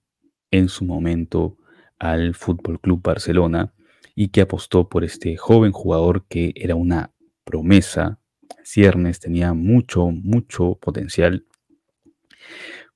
en 0.51 0.69
su 0.69 0.85
momento 0.85 1.57
al 1.97 2.35
Fútbol 2.35 2.79
Club 2.79 3.01
Barcelona 3.01 3.73
y 4.13 4.27
que 4.27 4.41
apostó 4.41 4.89
por 4.89 5.03
este 5.03 5.37
joven 5.37 5.71
jugador 5.71 6.25
que 6.27 6.53
era 6.55 6.75
una 6.75 7.11
promesa. 7.43 8.19
Ciernes 8.63 9.19
tenía 9.19 9.53
mucho, 9.53 10.09
mucho 10.09 10.75
potencial, 10.75 11.45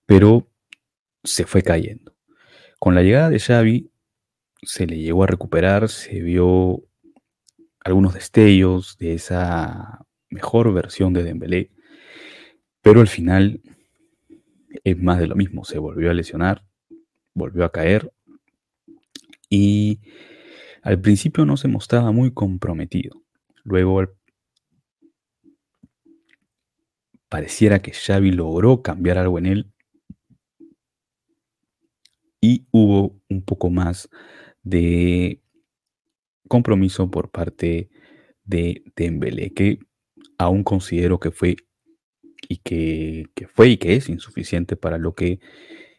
pero 0.06 0.52
se 1.24 1.46
fue 1.46 1.64
cayendo. 1.64 2.16
Con 2.80 2.96
la 2.96 3.04
llegada 3.04 3.30
de 3.30 3.40
Xavi 3.40 3.92
se 4.62 4.88
le 4.88 4.98
llegó 4.98 5.24
a 5.24 5.28
recuperar, 5.28 5.90
se 5.90 6.22
vio 6.22 6.84
algunos 7.84 8.14
destellos 8.14 8.98
de 8.98 9.14
esa 9.14 10.06
mejor 10.30 10.74
versión 10.74 11.14
de 11.14 11.24
Dembélé, 11.24 11.72
pero 12.82 13.02
al 13.02 13.08
final 13.08 13.62
es 14.84 14.98
más 14.98 15.20
de 15.20 15.28
lo 15.28 15.36
mismo, 15.36 15.64
se 15.66 15.80
volvió 15.80 16.10
a 16.10 16.14
lesionar, 16.14 16.66
volvió 17.34 17.66
a 17.66 17.72
caer 17.72 18.12
y 19.50 20.00
al 20.82 21.00
principio 21.02 21.46
no 21.46 21.58
se 21.58 21.68
mostraba 21.68 22.12
muy 22.12 22.34
comprometido. 22.34 23.22
Luego 23.64 24.04
pareciera 27.30 27.80
que 27.80 27.92
Xavi 27.92 28.32
logró 28.32 28.82
cambiar 28.82 29.18
algo 29.18 29.38
en 29.40 29.46
él 29.46 29.72
y 32.42 32.68
hubo 32.72 33.20
un 33.30 33.44
poco 33.44 33.70
más 33.70 34.10
de 34.64 35.42
compromiso 36.48 37.12
por 37.12 37.30
parte 37.30 37.90
de 38.44 38.84
Dembélé, 38.96 39.54
que 39.54 39.80
aún 40.38 40.64
considero 40.64 41.20
que 41.20 41.32
fue 41.32 41.58
y 42.48 42.58
que, 42.58 43.48
fue 43.54 43.70
y 43.70 43.78
que 43.78 43.96
es 43.96 44.10
insuficiente 44.10 44.76
para 44.76 44.98
lo 44.98 45.14
que 45.14 45.40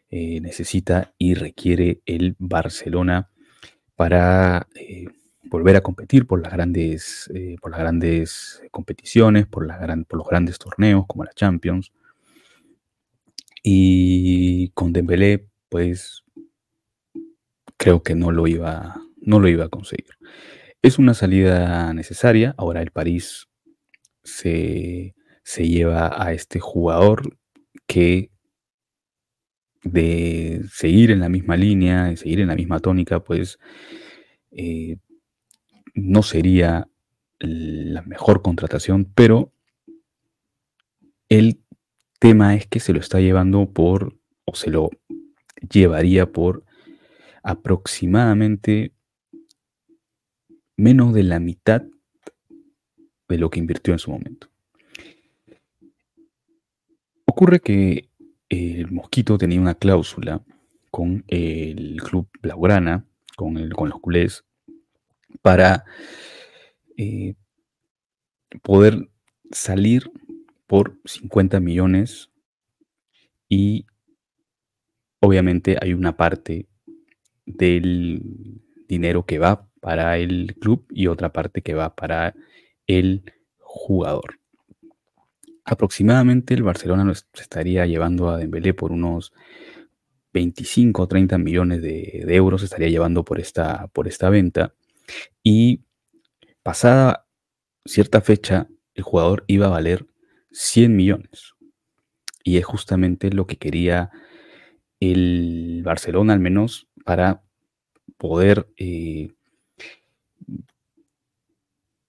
eh, 0.09 0.41
necesita 0.41 1.13
y 1.17 1.35
requiere 1.35 2.01
el 2.05 2.35
Barcelona 2.39 3.29
para 3.95 4.67
eh, 4.75 5.05
volver 5.43 5.75
a 5.75 5.81
competir 5.81 6.27
por 6.27 6.41
las 6.41 6.51
grandes, 6.51 7.29
eh, 7.33 7.55
por 7.61 7.71
las 7.71 7.79
grandes 7.79 8.61
competiciones, 8.71 9.45
por, 9.47 9.67
por 10.07 10.17
los 10.17 10.27
grandes 10.27 10.57
torneos 10.57 11.05
como 11.07 11.23
la 11.23 11.33
Champions. 11.33 11.91
Y 13.63 14.69
con 14.69 14.91
Dembélé, 14.91 15.47
pues 15.69 16.23
creo 17.77 18.01
que 18.01 18.15
no 18.15 18.31
lo 18.31 18.47
iba, 18.47 19.01
no 19.17 19.39
lo 19.39 19.47
iba 19.47 19.65
a 19.65 19.69
conseguir. 19.69 20.09
Es 20.81 20.97
una 20.97 21.13
salida 21.13 21.93
necesaria. 21.93 22.55
Ahora 22.57 22.81
el 22.81 22.91
París 22.91 23.47
se, 24.23 25.13
se 25.43 25.67
lleva 25.67 26.11
a 26.23 26.33
este 26.33 26.59
jugador 26.59 27.37
que 27.87 28.31
de 29.83 30.61
seguir 30.71 31.11
en 31.11 31.19
la 31.19 31.29
misma 31.29 31.57
línea, 31.57 32.05
de 32.05 32.17
seguir 32.17 32.39
en 32.39 32.47
la 32.47 32.55
misma 32.55 32.79
tónica, 32.79 33.23
pues 33.23 33.57
eh, 34.51 34.97
no 35.93 36.23
sería 36.23 36.87
la 37.39 38.01
mejor 38.03 38.41
contratación, 38.41 39.11
pero 39.15 39.51
el 41.29 41.59
tema 42.19 42.55
es 42.55 42.67
que 42.67 42.79
se 42.79 42.93
lo 42.93 42.99
está 42.99 43.19
llevando 43.19 43.71
por, 43.71 44.15
o 44.45 44.53
se 44.53 44.69
lo 44.69 44.89
llevaría 45.71 46.31
por 46.31 46.63
aproximadamente 47.43 48.93
menos 50.77 51.13
de 51.13 51.23
la 51.23 51.39
mitad 51.39 51.83
de 53.27 53.37
lo 53.37 53.49
que 53.49 53.59
invirtió 53.59 53.93
en 53.93 53.99
su 53.99 54.11
momento. 54.11 54.50
Ocurre 57.33 57.61
que 57.61 58.09
el 58.49 58.91
Mosquito 58.91 59.37
tenía 59.37 59.61
una 59.61 59.75
cláusula 59.75 60.43
con 60.89 61.23
el 61.29 62.01
club 62.03 62.27
Blaugrana, 62.41 63.05
con, 63.37 63.55
el, 63.55 63.73
con 63.73 63.87
los 63.87 64.01
culés, 64.01 64.43
para 65.41 65.85
eh, 66.97 67.35
poder 68.61 69.07
salir 69.49 70.11
por 70.67 70.99
50 71.05 71.61
millones 71.61 72.29
y 73.47 73.85
obviamente 75.21 75.77
hay 75.81 75.93
una 75.93 76.17
parte 76.17 76.67
del 77.45 78.61
dinero 78.89 79.25
que 79.25 79.39
va 79.39 79.69
para 79.79 80.17
el 80.17 80.57
club 80.59 80.85
y 80.89 81.07
otra 81.07 81.31
parte 81.31 81.61
que 81.61 81.75
va 81.75 81.95
para 81.95 82.35
el 82.87 83.23
jugador. 83.57 84.40
Aproximadamente 85.71 86.53
el 86.53 86.63
Barcelona 86.63 87.05
nos 87.05 87.25
estaría 87.33 87.85
llevando 87.85 88.29
a 88.29 88.37
Dembélé 88.37 88.73
por 88.73 88.91
unos 88.91 89.31
25 90.33 91.03
o 91.03 91.07
30 91.07 91.37
millones 91.37 91.81
de, 91.81 92.25
euros, 92.27 92.61
estaría 92.61 92.89
llevando 92.89 93.23
por 93.23 93.39
esta, 93.39 93.87
por 93.87 94.09
esta 94.09 94.29
venta. 94.29 94.73
Y 95.41 95.79
pasada 96.61 97.25
cierta 97.85 98.19
fecha, 98.19 98.67
el 98.95 99.03
jugador 99.05 99.45
iba 99.47 99.67
a 99.67 99.69
valer 99.69 100.05
100 100.51 100.93
millones. 100.93 101.53
Y 102.43 102.57
es 102.57 102.65
justamente 102.65 103.31
lo 103.31 103.47
que 103.47 103.55
quería 103.55 104.11
el 104.99 105.83
Barcelona, 105.85 106.33
al 106.33 106.41
menos 106.41 106.89
para 107.05 107.43
poder 108.17 108.67
eh, 108.75 109.31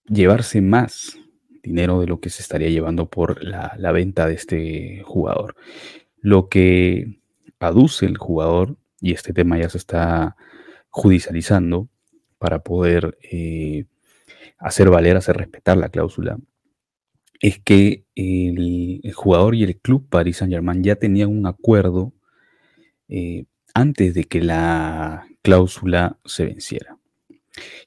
llevarse 0.09 0.61
más 0.61 1.22
dinero 1.63 2.01
de 2.01 2.07
lo 2.07 2.21
que 2.21 2.31
se 2.31 2.43
estaría 2.43 2.69
llevando 2.69 3.09
por 3.09 3.43
la, 3.45 3.93
venta 3.93 4.27
de 4.27 4.35
este 4.35 5.03
jugador. 5.05 5.57
Lo 6.21 6.49
que 6.49 7.21
aduce 7.61 8.07
el 8.07 8.19
jugador, 8.19 8.77
y 9.01 9.13
este 9.13 9.33
tema 9.33 9.59
ya 9.59 9.69
se 9.69 9.79
está 9.79 10.37
judicializando 10.91 11.89
para 12.39 12.63
poder 12.63 13.19
eh, 13.23 13.87
hacer 14.59 14.91
valer, 14.91 15.17
hacer 15.17 15.37
respetar 15.37 15.77
la 15.77 15.89
cláusula, 15.89 16.39
es 17.41 17.59
que 17.59 18.05
el, 18.15 19.01
jugador 19.15 19.55
y 19.55 19.65
el 19.65 19.77
club 19.79 20.09
Paris 20.09 20.39
Saint 20.39 20.53
Germain 20.53 20.83
ya 20.83 20.97
tenían 20.97 21.29
un 21.29 21.47
acuerdo 21.47 22.13
eh, 23.09 23.47
antes 23.75 24.15
de 24.15 24.25
que 24.25 24.41
la 24.41 25.27
cláusula 25.43 26.19
se 26.25 26.45
venciera. 26.45 26.99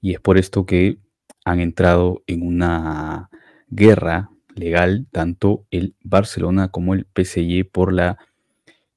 Y 0.02 0.14
es 0.14 0.20
por 0.20 0.38
esto 0.38 0.66
que 0.66 1.00
han 1.46 1.60
entrado 1.60 2.24
en 2.28 2.46
una 2.46 3.30
guerra 3.68 4.30
legal 4.56 5.08
tanto 5.12 5.66
el 5.70 5.96
Barcelona 6.02 6.70
como 6.70 6.94
el 6.94 7.06
PSG 7.14 7.70
por 7.70 7.94
la 7.94 8.18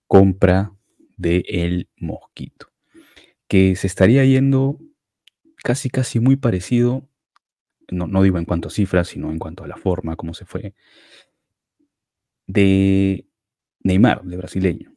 compra 0.07 0.73
de 1.17 1.45
el 1.49 1.89
Mosquito, 1.97 2.69
que 3.49 3.77
se 3.77 3.87
estaría 3.87 4.25
yendo 4.25 4.79
casi 5.57 5.91
casi 5.91 6.21
muy 6.21 6.37
parecido, 6.37 7.09
no, 7.91 8.07
no 8.07 8.23
digo 8.23 8.39
en 8.39 8.45
cuanto 8.45 8.69
a 8.69 8.71
cifras, 8.71 9.09
sino 9.09 9.31
en 9.31 9.39
cuanto 9.39 9.65
a 9.65 9.69
la 9.69 9.77
forma, 9.77 10.17
cómo 10.17 10.35
se 10.35 10.45
fue, 10.45 10.75
de 12.47 13.27
Neymar, 13.81 14.23
de 14.25 14.37
brasileño, 14.37 14.93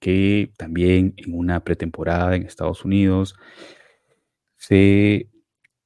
que 0.00 0.52
también 0.56 1.14
en 1.16 1.34
una 1.34 1.62
pretemporada 1.62 2.34
en 2.34 2.44
Estados 2.44 2.84
Unidos 2.84 3.36
se 4.56 5.28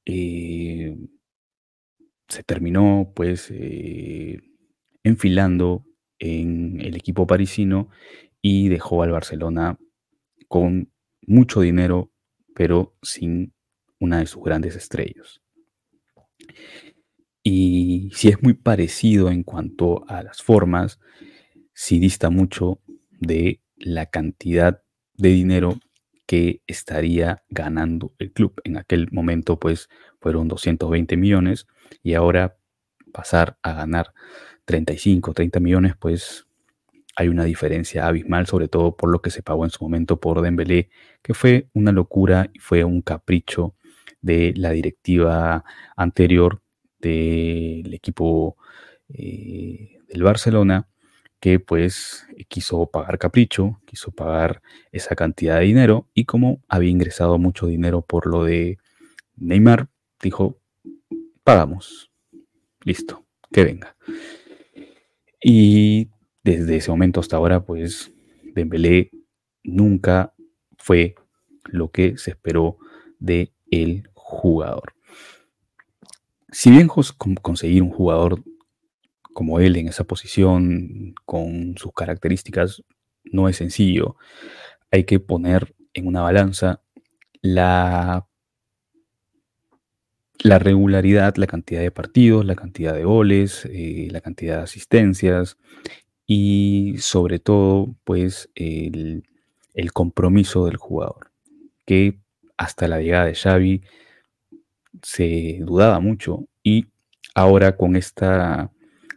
eh, 0.05 0.97
se 2.27 2.43
terminó 2.43 3.11
pues 3.15 3.51
eh, 3.51 4.39
enfilando 5.03 5.85
en 6.19 6.81
el 6.81 6.95
equipo 6.95 7.27
parisino 7.27 7.89
y 8.41 8.69
dejó 8.69 9.03
al 9.03 9.11
Barcelona 9.11 9.77
con 10.47 10.91
mucho 11.21 11.61
dinero, 11.61 12.11
pero 12.53 12.95
sin 13.01 13.53
una 13.99 14.19
de 14.19 14.27
sus 14.27 14.43
grandes 14.43 14.75
estrellas. 14.75 15.41
Y 17.43 18.09
si 18.13 18.29
es 18.29 18.41
muy 18.41 18.53
parecido 18.53 19.29
en 19.29 19.43
cuanto 19.43 20.07
a 20.09 20.23
las 20.23 20.41
formas, 20.41 20.99
si 21.73 21.99
dista 21.99 22.29
mucho 22.29 22.81
de 23.11 23.61
la 23.77 24.07
cantidad 24.07 24.81
de 25.13 25.29
dinero 25.29 25.79
que 26.25 26.61
estaría 26.65 27.43
ganando 27.49 28.13
el 28.17 28.31
club. 28.31 28.59
En 28.63 28.77
aquel 28.77 29.09
momento, 29.11 29.59
pues, 29.59 29.89
fueron 30.19 30.47
220 30.47 31.17
millones 31.17 31.67
y 32.03 32.13
ahora 32.13 32.57
pasar 33.11 33.57
a 33.61 33.73
ganar 33.73 34.13
35, 34.65 35.33
30 35.33 35.59
millones, 35.59 35.93
pues 35.97 36.45
hay 37.15 37.29
una 37.29 37.45
diferencia 37.45 38.07
abismal, 38.07 38.45
sobre 38.47 38.67
todo 38.67 38.95
por 38.95 39.09
lo 39.09 39.21
que 39.21 39.31
se 39.31 39.41
pagó 39.41 39.63
en 39.63 39.71
su 39.71 39.83
momento 39.83 40.19
por 40.19 40.41
Dembélé, 40.41 40.89
que 41.21 41.33
fue 41.33 41.69
una 41.73 41.91
locura 41.91 42.49
y 42.53 42.59
fue 42.59 42.83
un 42.83 43.01
capricho 43.01 43.75
de 44.21 44.53
la 44.57 44.71
directiva 44.71 45.63
anterior 45.95 46.61
del 46.99 47.93
equipo 47.93 48.57
eh, 49.09 49.99
del 50.09 50.23
Barcelona, 50.23 50.89
que 51.39 51.59
pues 51.59 52.27
quiso 52.47 52.87
pagar 52.87 53.19
capricho, 53.19 53.79
quiso 53.85 54.11
pagar 54.11 54.61
esa 54.91 55.15
cantidad 55.15 55.59
de 55.59 55.65
dinero 55.65 56.09
y 56.13 56.25
como 56.25 56.63
había 56.67 56.89
ingresado 56.89 57.37
mucho 57.37 57.67
dinero 57.67 58.01
por 58.01 58.25
lo 58.25 58.43
de 58.43 58.77
Neymar, 59.35 59.89
dijo, 60.21 60.59
pagamos, 61.45 62.11
listo, 62.83 63.23
que 63.51 63.63
venga. 63.63 63.95
Y 65.41 66.09
desde 66.43 66.77
ese 66.77 66.89
momento 66.89 67.19
hasta 67.19 67.37
ahora, 67.37 67.63
pues 67.63 68.11
Dembélé 68.55 69.11
nunca 69.63 70.33
fue 70.79 71.15
lo 71.65 71.91
que 71.91 72.17
se 72.17 72.31
esperó 72.31 72.77
de 73.19 73.53
el 73.69 74.09
jugador. 74.15 74.95
Si 76.51 76.71
bien 76.71 76.87
conseguir 76.87 77.83
un 77.83 77.91
jugador 77.91 78.43
como 79.33 79.59
él 79.59 79.75
en 79.75 79.87
esa 79.87 80.03
posición, 80.03 81.13
con 81.25 81.77
sus 81.77 81.93
características, 81.93 82.83
no 83.23 83.49
es 83.49 83.57
sencillo, 83.57 84.15
hay 84.89 85.03
que 85.03 85.19
poner 85.19 85.75
en 85.93 86.07
una 86.07 86.21
balanza 86.21 86.81
la, 87.41 88.27
la 90.43 90.59
regularidad, 90.59 91.35
la 91.37 91.47
cantidad 91.47 91.81
de 91.81 91.91
partidos, 91.91 92.45
la 92.45 92.55
cantidad 92.55 92.93
de 92.93 93.03
goles, 93.03 93.65
eh, 93.71 94.07
la 94.11 94.21
cantidad 94.21 94.57
de 94.57 94.63
asistencias 94.63 95.57
y 96.27 96.95
sobre 96.99 97.39
todo, 97.39 97.95
pues, 98.03 98.49
el, 98.55 99.23
el 99.73 99.93
compromiso 99.93 100.65
del 100.65 100.77
jugador, 100.77 101.31
que 101.85 102.19
hasta 102.57 102.87
la 102.87 103.01
llegada 103.01 103.25
de 103.25 103.35
Xavi 103.35 103.83
se 105.01 105.59
dudaba 105.61 105.99
mucho 105.99 106.47
y 106.63 106.87
ahora 107.33 107.75
con 107.77 107.95
esta 107.95 108.71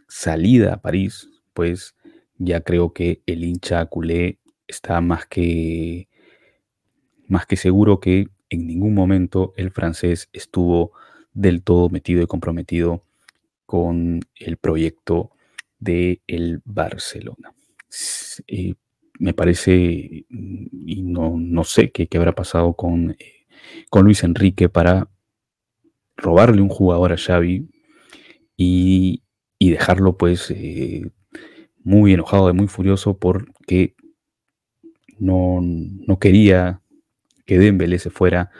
salida 0.07 0.73
a 0.73 0.81
París, 0.81 1.29
pues 1.53 1.95
ya 2.37 2.61
creo 2.61 2.93
que 2.93 3.21
el 3.25 3.43
hincha 3.43 3.85
culé 3.85 4.39
está 4.67 5.01
más 5.01 5.25
que 5.25 6.07
más 7.27 7.45
que 7.45 7.55
seguro 7.57 7.99
que 7.99 8.27
en 8.49 8.67
ningún 8.67 8.93
momento 8.93 9.53
el 9.57 9.71
francés 9.71 10.29
estuvo 10.33 10.91
del 11.33 11.63
todo 11.63 11.89
metido 11.89 12.21
y 12.21 12.27
comprometido 12.27 13.03
con 13.65 14.21
el 14.35 14.57
proyecto 14.57 15.31
de 15.79 16.21
el 16.27 16.61
Barcelona. 16.65 17.53
Eh, 18.47 18.73
me 19.19 19.33
parece, 19.33 20.25
y 20.29 21.01
no, 21.03 21.35
no 21.37 21.63
sé 21.63 21.91
qué, 21.91 22.07
qué, 22.07 22.17
habrá 22.17 22.33
pasado 22.33 22.73
con, 22.73 23.11
eh, 23.11 23.45
con 23.89 24.05
Luis 24.05 24.23
Enrique 24.23 24.69
para 24.69 25.09
robarle 26.17 26.61
un 26.61 26.69
jugador 26.69 27.13
a 27.13 27.17
Xavi 27.17 27.67
y, 28.57 29.23
y 29.57 29.69
dejarlo 29.71 30.17
pues 30.17 30.51
eh, 30.51 31.11
muy 31.83 32.13
enojado 32.13 32.49
y 32.49 32.53
muy 32.53 32.67
furioso 32.67 33.17
porque 33.17 33.95
no, 35.17 35.59
no 35.61 36.17
quería 36.17 36.81
que 37.49 37.57
Dembélé 37.57 37.97
se 37.97 38.11
fuera 38.11 38.51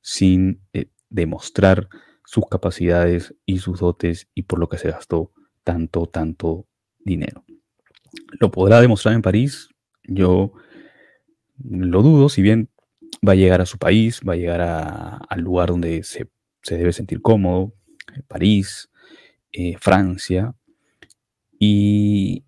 sin 0.00 0.62
eh, 0.72 0.86
demostrar 1.10 1.90
sus 2.24 2.46
capacidades 2.50 3.34
y 3.44 3.58
sus 3.58 3.80
dotes 3.80 4.28
y 4.34 4.44
por 4.44 4.58
lo 4.58 4.66
que 4.66 4.78
se 4.78 4.90
gastó 4.90 5.30
tanto, 5.62 6.06
tanto 6.06 6.66
dinero. 7.00 7.44
¿Lo 8.40 8.50
podrá 8.50 8.80
demostrar 8.80 9.14
en 9.14 9.20
París? 9.20 9.68
Yo 10.04 10.54
lo 11.62 12.00
dudo, 12.00 12.30
si 12.30 12.40
bien 12.40 12.70
va 13.28 13.32
a 13.32 13.36
llegar 13.36 13.60
a 13.60 13.66
su 13.66 13.76
país, 13.76 14.22
va 14.26 14.32
a 14.32 14.36
llegar 14.36 14.62
al 14.62 15.40
lugar 15.42 15.68
donde 15.68 16.02
se, 16.02 16.30
se, 16.62 16.78
debe 16.78 16.94
sentir 16.94 17.20
cómodo, 17.20 17.74
París, 18.26 18.90
eh, 19.52 19.76
Francia 19.78 20.54
y, 21.58 22.46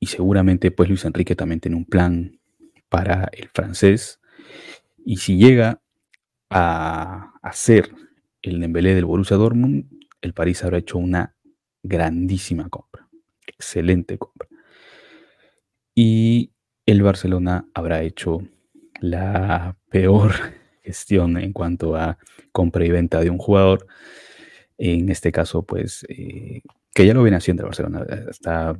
y 0.00 0.06
seguramente 0.06 0.72
pues 0.72 0.88
Luis 0.88 1.04
Enrique 1.04 1.36
también 1.36 1.60
tiene 1.60 1.76
un 1.76 1.84
plan 1.84 2.40
para 2.88 3.28
el 3.32 3.48
francés 3.54 4.19
y 5.04 5.16
si 5.16 5.36
llega 5.36 5.80
a, 6.50 7.32
hacer 7.42 7.90
el 8.42 8.60
Dembélé 8.60 8.94
del 8.94 9.06
Borussia 9.06 9.36
Dortmund, 9.36 9.86
el 10.20 10.34
París 10.34 10.62
habrá 10.62 10.78
hecho 10.78 10.98
una 10.98 11.34
grandísima 11.82 12.68
compra, 12.68 13.08
excelente 13.46 14.18
compra. 14.18 14.48
Y 15.94 16.52
el 16.86 17.02
Barcelona 17.02 17.66
habrá 17.74 18.02
hecho 18.02 18.38
la 19.00 19.76
peor 19.90 20.32
gestión 20.82 21.38
en 21.38 21.52
cuanto 21.52 21.96
a 21.96 22.18
compra 22.52 22.84
y 22.84 22.90
venta 22.90 23.20
de 23.20 23.30
un 23.30 23.38
jugador 23.38 23.86
en 24.78 25.10
este 25.10 25.30
caso, 25.30 25.62
pues, 25.62 26.06
eh, 26.08 26.62
que 26.94 27.06
ya 27.06 27.12
lo 27.12 27.22
viene 27.22 27.36
haciendo 27.36 27.62
el 27.62 27.68
Barcelona, 27.68 28.06
está, 28.30 28.78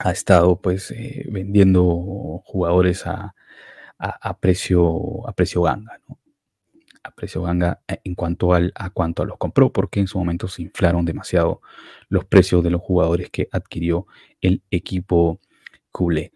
ha 0.00 0.10
estado 0.10 0.60
pues 0.60 0.90
eh, 0.90 1.26
vendiendo 1.30 2.42
jugadores 2.44 3.06
a, 3.06 3.34
precio, 4.40 5.28
a 5.28 5.32
precio 5.32 5.62
ganga, 5.62 6.00
a 7.02 7.10
precio 7.10 7.42
ganga 7.42 7.82
eh, 7.88 8.00
en 8.04 8.14
cuanto 8.14 8.54
al, 8.54 8.72
a 8.74 8.90
cuanto 8.90 9.22
a 9.22 9.26
los 9.26 9.38
compró, 9.38 9.72
porque 9.72 10.00
en 10.00 10.06
su 10.06 10.18
momento 10.18 10.48
se 10.48 10.62
inflaron 10.62 11.04
demasiado 11.04 11.60
los 12.08 12.24
precios 12.24 12.62
de 12.62 12.70
los 12.70 12.80
jugadores 12.80 13.30
que 13.30 13.48
adquirió 13.52 14.06
el 14.40 14.62
equipo 14.70 15.40
culé. 15.90 16.32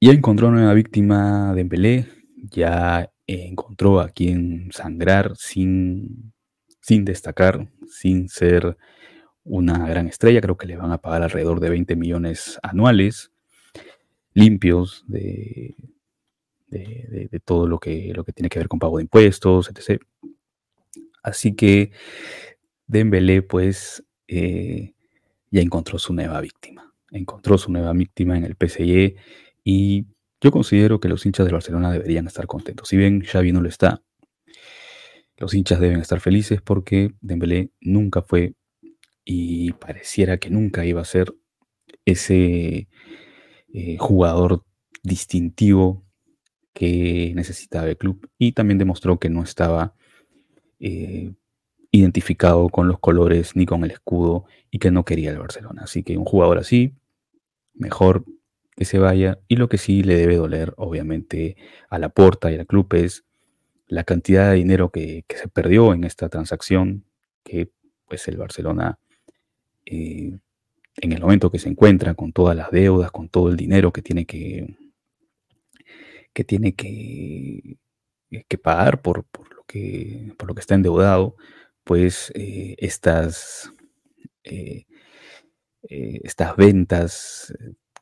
Ya 0.00 0.12
encontró 0.12 0.48
una 0.48 0.58
nueva 0.58 0.74
víctima 0.74 1.54
de 1.54 1.60
Embelé, 1.62 2.08
ya 2.50 3.10
encontró 3.26 4.00
a 4.00 4.08
quien 4.10 4.70
sangrar 4.72 5.34
sin 5.36 6.34
sin 6.84 7.06
destacar, 7.06 7.66
sin 7.88 8.28
ser 8.28 8.76
una 9.42 9.88
gran 9.88 10.06
estrella. 10.06 10.42
Creo 10.42 10.58
que 10.58 10.66
le 10.66 10.76
van 10.76 10.92
a 10.92 10.98
pagar 10.98 11.22
alrededor 11.22 11.58
de 11.58 11.70
20 11.70 11.96
millones 11.96 12.58
anuales, 12.62 13.32
limpios 14.34 15.02
de, 15.08 15.76
de, 16.78 17.40
todo 17.44 17.66
lo 17.66 17.78
que, 17.78 18.12
lo 18.14 18.24
que 18.24 18.32
tiene 18.32 18.48
que 18.48 18.58
ver 18.58 18.68
con 18.68 18.78
pago 18.78 18.98
de 18.98 19.04
impuestos, 19.04 19.70
etc. 19.70 20.02
Así 21.22 21.54
que 21.54 21.92
Dembélé, 22.86 23.42
pues, 23.42 24.04
eh, 24.28 24.94
ya 25.50 25.60
encontró 25.60 25.98
su 25.98 26.12
nueva 26.12 26.40
víctima. 26.40 26.92
Encontró 27.10 27.58
su 27.58 27.70
nueva 27.70 27.92
víctima 27.92 28.36
en 28.36 28.44
el 28.44 28.56
PSG 28.56 29.14
y 29.62 30.06
yo 30.40 30.50
considero 30.50 31.00
que 31.00 31.08
los 31.08 31.24
hinchas 31.24 31.46
de 31.46 31.52
Barcelona 31.52 31.92
deberían 31.92 32.26
estar 32.26 32.46
contentos. 32.46 32.88
Si 32.88 32.96
bien 32.96 33.22
Xavi 33.22 33.52
no 33.52 33.60
lo 33.60 33.68
está, 33.68 34.02
los 35.38 35.54
hinchas 35.54 35.80
deben 35.80 36.00
estar 36.00 36.20
felices 36.20 36.60
porque 36.60 37.12
Dembélé 37.20 37.70
nunca 37.80 38.22
fue 38.22 38.54
y 39.24 39.72
pareciera 39.72 40.38
que 40.38 40.50
nunca 40.50 40.84
iba 40.84 41.00
a 41.00 41.06
ser 41.06 41.34
ese 42.04 42.88
eh, 43.72 43.96
jugador 43.98 44.64
distintivo 45.02 46.03
que 46.74 47.32
necesitaba 47.34 47.88
el 47.88 47.96
club 47.96 48.28
y 48.36 48.52
también 48.52 48.78
demostró 48.78 49.18
que 49.18 49.30
no 49.30 49.42
estaba 49.42 49.94
eh, 50.80 51.32
identificado 51.92 52.68
con 52.68 52.88
los 52.88 52.98
colores 52.98 53.56
ni 53.56 53.64
con 53.64 53.84
el 53.84 53.92
escudo 53.92 54.44
y 54.70 54.80
que 54.80 54.90
no 54.90 55.04
quería 55.04 55.30
el 55.30 55.38
Barcelona. 55.38 55.82
Así 55.84 56.02
que 56.02 56.18
un 56.18 56.24
jugador 56.24 56.58
así, 56.58 56.92
mejor 57.74 58.24
que 58.76 58.84
se 58.84 58.98
vaya 58.98 59.38
y 59.46 59.56
lo 59.56 59.68
que 59.68 59.78
sí 59.78 60.02
le 60.02 60.16
debe 60.16 60.36
doler 60.36 60.74
obviamente 60.76 61.56
a 61.88 61.98
la 62.00 62.08
porta 62.08 62.50
y 62.50 62.56
al 62.56 62.66
club 62.66 62.92
es 62.94 63.24
la 63.86 64.02
cantidad 64.02 64.50
de 64.50 64.56
dinero 64.56 64.90
que, 64.90 65.24
se 65.28 65.46
perdió 65.46 65.94
en 65.94 66.02
esta 66.02 66.28
transacción, 66.28 67.04
que 67.44 67.70
pues 68.08 68.26
el 68.26 68.36
Barcelona, 68.36 68.98
eh, 69.86 70.36
en 70.96 71.12
el 71.12 71.20
momento 71.20 71.52
que 71.52 71.60
se 71.60 71.68
encuentra 71.68 72.14
con 72.14 72.32
todas 72.32 72.56
las 72.56 72.72
deudas, 72.72 73.12
con 73.12 73.28
todo 73.28 73.48
el 73.50 73.56
dinero 73.56 73.92
que 73.92 74.02
tiene 74.02 74.24
que, 74.24 74.74
que, 76.34 76.44
tiene 76.44 76.74
que, 76.74 77.78
que 78.48 78.58
pagar 78.58 79.02
por, 79.02 79.26
lo 79.56 79.64
que, 79.66 80.32
por 80.38 80.48
lo 80.48 80.54
que 80.54 80.60
está 80.60 80.74
endeudado, 80.74 81.36
pues 81.84 82.32
eh, 82.34 82.76
estas, 82.78 83.72
eh, 84.42 84.86
estas 85.82 86.56
ventas 86.56 87.54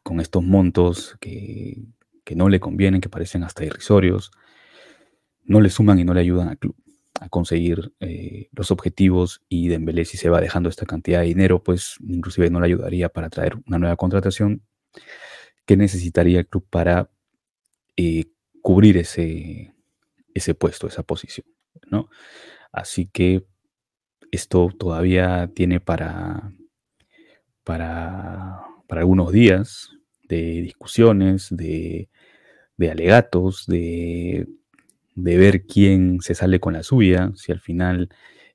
con 0.03 0.21
estos 0.21 0.42
montos 0.42 1.16
que, 1.21 1.85
que 2.25 2.35
no 2.35 2.49
le 2.49 2.61
convienen, 2.61 3.01
que 3.01 3.09
parecen 3.09 3.45
hasta 3.45 3.64
irrisorios, 3.64 4.33
no 5.45 5.61
le 5.61 5.71
suman 5.71 5.99
y 5.99 6.05
no 6.05 6.14
le 6.14 6.21
ayudan 6.21 6.49
al 6.49 6.59
club 6.59 6.77
a 7.21 7.29
conseguir 7.29 7.92
eh, 8.01 8.49
los 8.53 8.71
objetivos 8.71 9.42
y 9.49 9.68
Dembélé 9.68 10.05
si 10.05 10.16
se 10.16 10.29
va 10.29 10.40
dejando 10.40 10.68
esta 10.68 10.87
cantidad 10.87 11.21
de 11.21 11.27
dinero, 11.27 11.62
pues 11.62 11.97
inclusive 12.01 12.51
no 12.51 12.59
le 12.59 12.66
ayudaría 12.66 13.09
para 13.11 13.31
traer 13.31 13.57
una 13.66 13.79
nueva 13.79 13.97
contratación. 13.97 14.62
Que 15.64 15.77
necesitaría 15.77 16.40
el 16.40 16.49
club 16.49 16.66
para 16.68 17.11
eh, 17.97 18.27
cubrir 18.61 18.97
ese, 18.99 19.75
ese 20.35 20.55
puesto, 20.55 20.87
esa 20.87 21.03
posición, 21.03 21.47
¿no? 21.91 22.09
Así 22.73 23.07
que 23.07 23.45
esto 24.31 24.71
todavía 24.79 25.51
tiene 25.55 25.81
para, 25.81 26.53
para, 27.65 28.63
para 28.89 29.01
algunos 29.03 29.33
días 29.33 29.91
de 30.29 30.63
discusiones, 30.63 31.49
de, 31.51 32.09
de 32.77 32.91
alegatos, 32.91 33.67
de 33.67 34.47
de 35.15 35.37
ver 35.37 35.67
quién 35.67 36.21
se 36.21 36.35
sale 36.35 36.61
con 36.61 36.73
la 36.75 36.83
suya, 36.83 37.33
si 37.35 37.53
al 37.53 37.61
final 37.61 38.09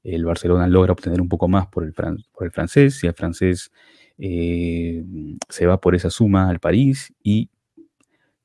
el 0.03 0.25
Barcelona 0.25 0.67
logra 0.67 0.93
obtener 0.93 1.21
un 1.21 1.29
poco 1.29 1.47
más 1.47 1.67
por 1.67 1.83
el, 1.83 1.93
por 1.93 2.45
el 2.45 2.51
francés, 2.51 2.95
si 2.95 3.07
el 3.07 3.13
francés 3.13 3.71
eh, 4.17 5.03
se 5.49 5.65
va 5.65 5.79
por 5.79 5.95
esa 5.95 6.09
suma 6.09 6.49
al 6.49 6.59
París 6.59 7.13
y 7.21 7.49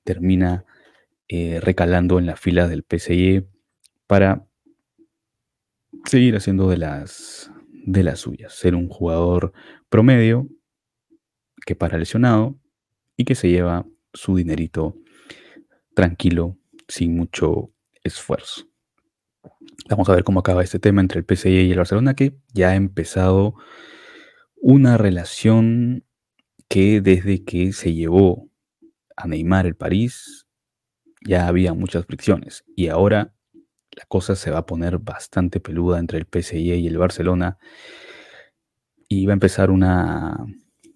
termina 0.05 0.65
eh, 1.35 1.61
recalando 1.61 2.18
en 2.18 2.27
las 2.27 2.38
filas 2.38 2.68
del 2.68 2.85
PSG 2.85 3.47
para 4.07 4.45
seguir 6.05 6.37
haciendo 6.37 6.68
de 6.68 6.77
las, 6.77 7.51
de 7.73 8.03
las 8.03 8.21
suyas, 8.21 8.53
ser 8.53 8.75
un 8.75 8.90
jugador 8.90 9.55
promedio 9.88 10.47
que 11.64 11.75
para 11.75 11.97
lesionado 11.97 12.59
y 13.16 13.25
que 13.25 13.35
se 13.35 13.49
lleva 13.49 13.87
su 14.12 14.37
dinerito 14.37 14.95
tranquilo, 15.95 16.59
sin 16.87 17.16
mucho 17.16 17.73
esfuerzo. 18.05 18.68
Vamos 19.88 20.11
a 20.11 20.14
ver 20.14 20.25
cómo 20.25 20.40
acaba 20.40 20.62
este 20.62 20.79
tema 20.79 21.01
entre 21.01 21.21
el 21.21 21.25
PSG 21.27 21.49
y 21.49 21.71
el 21.71 21.79
Barcelona, 21.79 22.12
que 22.12 22.37
ya 22.53 22.73
ha 22.73 22.75
empezado 22.75 23.55
una 24.57 24.99
relación 24.99 26.05
que 26.68 27.01
desde 27.01 27.42
que 27.42 27.73
se 27.73 27.95
llevó 27.95 28.51
a 29.16 29.27
Neymar 29.27 29.64
el 29.64 29.77
París 29.77 30.42
ya 31.25 31.47
había 31.47 31.75
muchas 31.75 32.07
fricciones 32.07 32.65
y 32.77 32.89
ahora 32.89 33.35
la 33.93 34.05
cosa 34.07 34.37
se 34.37 34.51
va 34.51 34.59
a 34.59 34.67
poner 34.67 34.99
bastante 34.99 35.61
peluda 35.61 35.99
entre 35.99 36.19
el 36.19 36.27
PSG 36.27 36.55
y 36.57 36.87
el 36.87 36.99
Barcelona 36.99 37.59
y 39.09 39.27
va 39.27 39.33
a 39.33 39.35
empezar 39.35 39.71
una 39.71 40.47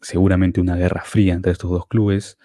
seguramente 0.01 0.61
una 0.61 0.77
guerra 0.77 1.03
fría 1.05 1.35
entre 1.35 1.53
estos 1.53 1.71
dos 1.71 1.87
clubes. 1.87 2.39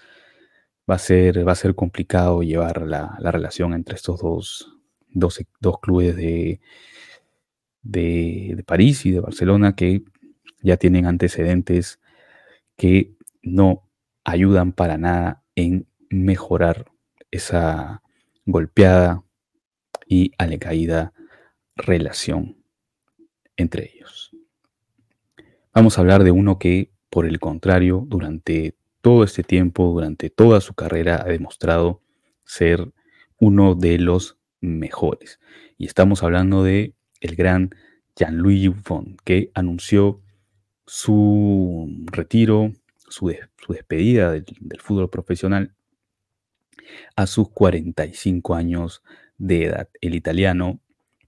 Va 0.90 0.96
a 0.96 1.00
ser, 1.00 1.48
va 1.48 1.54
a 1.54 1.56
ser 1.56 1.76
complicado 1.76 2.42
llevar 2.42 2.82
la, 2.82 3.18
relación 3.20 3.74
entre 3.74 3.96
estos 3.96 4.20
dos, 4.20 4.78
dos, 5.08 5.40
clubes 5.80 6.16
de, 6.16 6.60
de, 7.84 8.54
de, 8.56 8.64
París 8.64 9.06
y 9.06 9.12
de 9.12 9.20
Barcelona 9.20 9.76
que 9.76 10.04
ya 10.62 10.78
tienen 10.78 11.06
antecedentes 11.06 12.00
que 12.78 13.16
no 13.44 13.88
ayudan 14.24 14.74
para 14.74 14.98
nada 14.98 15.44
en 15.56 15.88
mejorar 16.10 16.91
esa 17.32 18.04
golpeada 18.46 19.24
y 20.06 20.32
alecaída 20.38 21.14
relación 21.76 22.58
entre 23.56 23.92
ellos. 23.94 24.32
Vamos 25.74 25.98
a 25.98 26.02
hablar 26.02 26.24
de 26.24 26.32
uno 26.32 26.60
que, 26.60 26.92
por 27.10 27.26
el 27.26 27.40
contrario, 27.40 28.04
durante 28.08 28.76
todo 29.02 29.24
este 29.24 29.44
tiempo, 29.44 29.92
durante 29.92 30.30
toda 30.30 30.62
su 30.62 30.74
carrera, 30.74 31.22
ha 31.22 31.30
demostrado 31.30 32.02
ser 32.44 32.92
uno 33.40 33.76
de 33.76 33.98
los 33.98 34.38
mejores. 34.60 35.40
Y 35.78 35.86
estamos 35.86 36.24
hablando 36.24 36.64
de 36.64 36.94
el 37.22 37.36
gran 37.36 37.74
Jean-Louis 38.16 38.68
Buffon, 38.68 39.18
que 39.24 39.52
anunció 39.54 40.22
su 40.86 42.06
retiro, 42.12 42.74
su, 42.98 43.34
despedida 43.70 44.32
del, 44.32 44.46
fútbol 44.80 45.10
profesional 45.10 45.74
a 47.16 47.28
sus 47.28 47.50
45 47.50 48.56
años 48.56 49.04
de 49.38 49.66
edad. 49.66 49.90
El 50.02 50.16
italiano, 50.16 50.80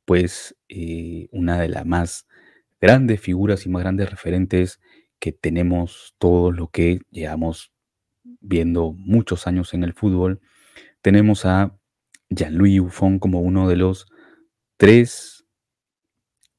pues 0.06 0.56
eh, 0.70 1.28
una 1.32 1.60
de 1.60 1.70
las 1.70 1.86
más 1.86 2.28
grandes 2.82 3.22
figuras 3.22 3.66
y 3.66 3.70
más 3.70 3.82
grandes 3.84 4.10
referentes 4.10 4.80
que 5.20 5.32
tenemos 5.32 6.16
todos 6.18 6.56
lo 6.56 6.68
que 6.68 7.00
llevamos 7.10 7.72
viendo 8.42 8.94
muchos 8.94 9.48
años 9.48 9.74
en 9.74 9.84
el 9.84 9.94
fútbol. 9.94 10.42
Tenemos 11.02 11.46
a 11.46 11.78
Gianluigi 12.30 12.80
Buffon 12.80 13.20
como 13.20 13.42
uno 13.42 13.70
de 13.70 13.78
los 13.78 14.08
tres 14.78 15.46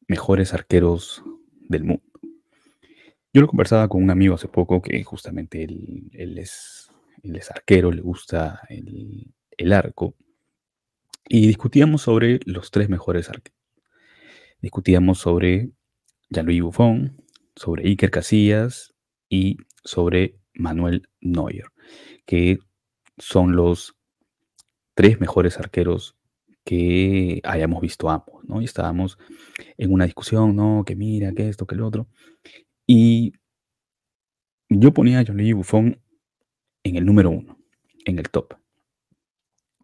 mejores 0.08 0.54
arqueros 0.54 1.22
del 1.68 1.84
mundo. 1.84 2.02
Yo 3.32 3.40
lo 3.40 3.48
conversaba 3.48 3.88
con 3.88 4.02
un 4.02 4.10
amigo 4.10 4.36
hace 4.36 4.48
poco 4.48 4.80
que 4.80 5.02
justamente 5.02 5.64
él, 5.64 6.38
es, 6.38 6.88
arquero, 7.50 7.90
le 7.90 8.02
gusta 8.02 8.60
el, 8.68 9.72
arco, 9.72 10.14
y 11.28 11.46
discutíamos 11.46 12.02
sobre 12.02 12.40
los 12.44 12.70
tres 12.70 12.88
mejores 12.88 13.28
arqueros. 13.28 13.58
Discutíamos 14.60 15.18
sobre 15.18 15.70
Jean-Louis 16.30 16.62
Buffon, 16.62 17.22
sobre 17.56 17.84
Iker 17.88 18.10
Casillas 18.10 18.94
y 19.28 19.58
sobre 19.84 20.38
Manuel 20.54 21.08
Neuer, 21.20 21.66
que 22.26 22.58
son 23.18 23.56
los 23.56 23.96
tres 24.94 25.20
mejores 25.20 25.58
arqueros 25.58 26.16
que 26.64 27.40
hayamos 27.44 27.82
visto 27.82 28.08
ambos, 28.08 28.42
¿no? 28.44 28.62
Y 28.62 28.64
estábamos 28.64 29.18
en 29.76 29.92
una 29.92 30.06
discusión, 30.06 30.56
¿no? 30.56 30.84
Que 30.86 30.96
mira, 30.96 31.32
que 31.32 31.48
esto, 31.48 31.66
que 31.66 31.74
el 31.74 31.82
otro. 31.82 32.08
Y 32.86 33.34
yo 34.70 34.92
ponía 34.92 35.18
a 35.18 35.24
Gianluigi 35.24 35.52
Buffon 35.52 36.00
en 36.84 36.96
el 36.96 37.04
número 37.04 37.30
uno, 37.30 37.58
en 38.04 38.18
el 38.18 38.28
top. 38.30 38.54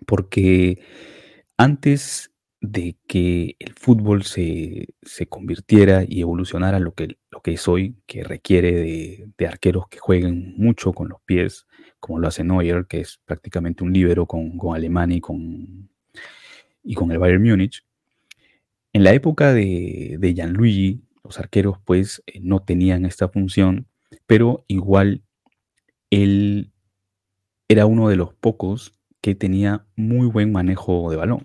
Porque 0.07 0.81
antes 1.57 2.31
de 2.61 2.97
que 3.07 3.57
el 3.59 3.73
fútbol 3.73 4.23
se, 4.23 4.87
convirtiera 5.29 6.05
y 6.07 6.21
evolucionara 6.21 6.79
lo 6.79 6.95
que, 6.95 7.17
lo 7.31 7.41
que 7.41 7.55
es 7.55 7.67
hoy, 7.69 7.97
que 8.07 8.23
requiere 8.23 8.73
de, 9.37 9.47
arqueros 9.47 9.89
que 9.89 9.99
jueguen 9.99 10.55
mucho 10.59 10.93
con 10.93 11.09
los 11.09 11.21
pies, 11.23 11.67
como 11.99 12.19
lo 12.19 12.29
hace 12.29 12.45
Neuer, 12.45 12.87
que 12.87 13.01
es 13.01 13.21
prácticamente 13.25 13.83
un 13.83 13.93
líbero 13.93 14.27
con, 14.27 14.59
Alemania 14.75 15.17
y 15.17 15.21
con, 15.21 15.91
y 16.83 16.95
con 16.95 17.11
el 17.11 17.19
Bayern 17.19 17.43
Múnich. 17.43 17.85
En 18.93 19.05
la 19.05 19.15
época 19.15 19.55
de, 19.55 20.17
de 20.19 20.35
Gianluigi, 20.35 21.03
los 21.25 21.39
arqueros 21.39 21.79
pues 21.85 22.23
eh, 22.27 22.41
no 22.43 22.61
tenían 22.61 23.07
esta 23.07 23.29
función, 23.29 23.87
pero 24.27 24.65
igual 24.67 25.23
él 26.11 26.73
era 27.71 27.87
uno 27.87 28.09
de 28.09 28.17
los 28.17 28.35
pocos 28.35 28.99
que 29.21 29.37
tenía 29.37 29.87
muy 29.95 30.27
buen 30.27 30.51
manejo 30.51 31.09
de 31.09 31.17
balón. 31.17 31.45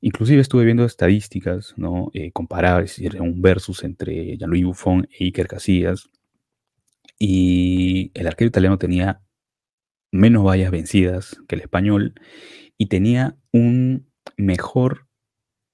Inclusive 0.00 0.40
estuve 0.40 0.64
viendo 0.64 0.86
estadísticas, 0.86 1.74
¿no? 1.76 2.10
Eh, 2.14 2.32
un 3.20 3.42
versus 3.42 3.84
entre 3.84 4.38
Gianluigi 4.38 4.64
Buffon 4.64 5.06
e 5.10 5.24
Iker 5.24 5.46
Casillas. 5.46 6.08
Y 7.18 8.12
el 8.14 8.26
arquero 8.26 8.48
italiano 8.48 8.78
tenía 8.78 9.20
menos 10.10 10.42
vallas 10.42 10.70
vencidas 10.70 11.36
que 11.48 11.56
el 11.56 11.60
español 11.60 12.14
y 12.78 12.86
tenía 12.86 13.36
un 13.52 14.10
mejor 14.38 15.06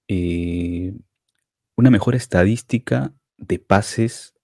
eh, 0.09 0.93
una 1.77 1.91
mejor 1.91 2.17
estadística 2.17 3.15
de 3.37 3.61
pases 3.61 4.35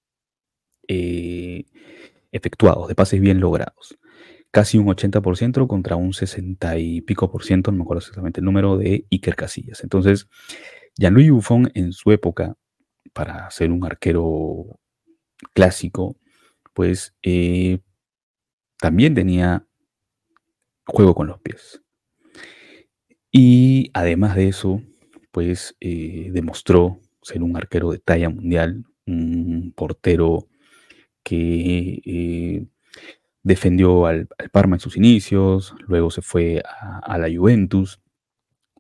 eh, 0.87 1.65
efectuados, 2.31 2.87
de 2.87 2.95
pases 2.95 3.21
bien 3.21 3.41
logrados. 3.41 3.99
Casi 4.57 4.79
un 4.79 4.87
80% 4.87 5.67
contra 5.67 5.97
un 5.97 6.15
60 6.15 6.79
y 6.79 7.03
pico 7.03 7.31
por 7.31 7.45
ciento, 7.45 7.71
no 7.71 7.77
me 7.77 7.83
acuerdo 7.83 7.99
exactamente 7.99 8.41
el 8.41 8.47
número, 8.47 8.79
de 8.79 9.07
Iker 9.11 9.37
Casillas. 9.37 9.83
Entonces, 9.83 10.31
Jean-Louis 10.97 11.31
Buffon 11.31 11.71
en 11.75 11.93
su 11.93 12.11
época, 12.11 12.57
para 13.13 13.51
ser 13.51 13.71
un 13.71 13.85
arquero 13.85 14.81
clásico, 15.53 16.17
pues 16.73 17.15
eh, 17.23 17.81
también 18.79 19.15
tenía 19.15 19.67
juego 20.87 21.15
con 21.15 21.27
los 21.27 21.39
pies. 21.43 21.83
Y 23.31 23.91
además 23.93 24.37
de 24.37 24.49
eso, 24.49 24.81
pues 25.33 25.77
eh, 25.81 26.31
demostró 26.33 27.03
ser 27.21 27.43
un 27.43 27.59
arquero 27.59 27.91
de 27.91 27.99
talla 27.99 28.31
mundial, 28.31 28.87
un 29.05 29.75
portero 29.77 30.49
que 31.23 32.01
eh, 32.07 32.67
defendió 33.47 34.07
al, 34.07 34.27
Parma 34.51 34.75
en 34.75 34.81
sus 34.81 34.97
inicios, 34.97 35.73
luego 35.87 36.11
se 36.11 36.21
fue 36.21 36.65
a, 36.65 37.17
la 37.17 37.29
Juventus, 37.33 38.01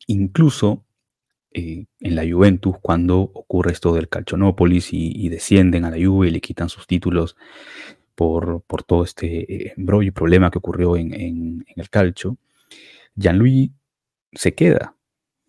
incluso 0.08 0.84
eh, 1.52 1.86
en 2.00 2.16
la 2.16 2.24
Juventus 2.28 2.74
cuando 2.82 3.20
ocurre 3.20 3.70
esto 3.70 3.94
del 3.94 4.08
Calcionópolis 4.08 4.88
y, 4.92 5.28
descienden 5.28 5.84
a 5.84 5.90
la 5.90 6.04
Juve 6.04 6.26
y 6.26 6.30
le 6.32 6.40
quitan 6.40 6.68
sus 6.68 6.88
títulos 6.88 7.36
por, 8.16 8.64
todo 8.88 9.04
este 9.04 9.72
embrollo 9.78 10.08
y 10.08 10.10
problema 10.10 10.50
que 10.50 10.58
ocurrió 10.58 10.96
en, 10.96 11.14
en 11.14 11.64
el 11.76 11.88
calcio, 11.88 12.36
Gianluigi 13.14 13.72
se 14.32 14.56
queda 14.56 14.96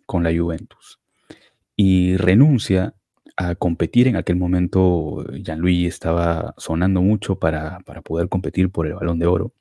con 0.06 0.22
la 0.22 0.30
Juventus 0.30 1.00
y 1.76 2.18
renuncia 2.18 2.94
a 3.38 3.56
competir. 3.56 4.08
En 4.08 4.18
aquel 4.18 4.36
momento 4.36 5.24
Jean-Louis 5.32 5.88
estaba 5.88 6.54
sonando 6.58 7.02
mucho 7.02 7.40
para, 7.40 7.80
poder 8.04 8.28
competir 8.28 8.70
por 8.70 8.88
el 8.88 8.96
balón 8.96 9.20
de 9.20 9.28
oro. 9.28 9.54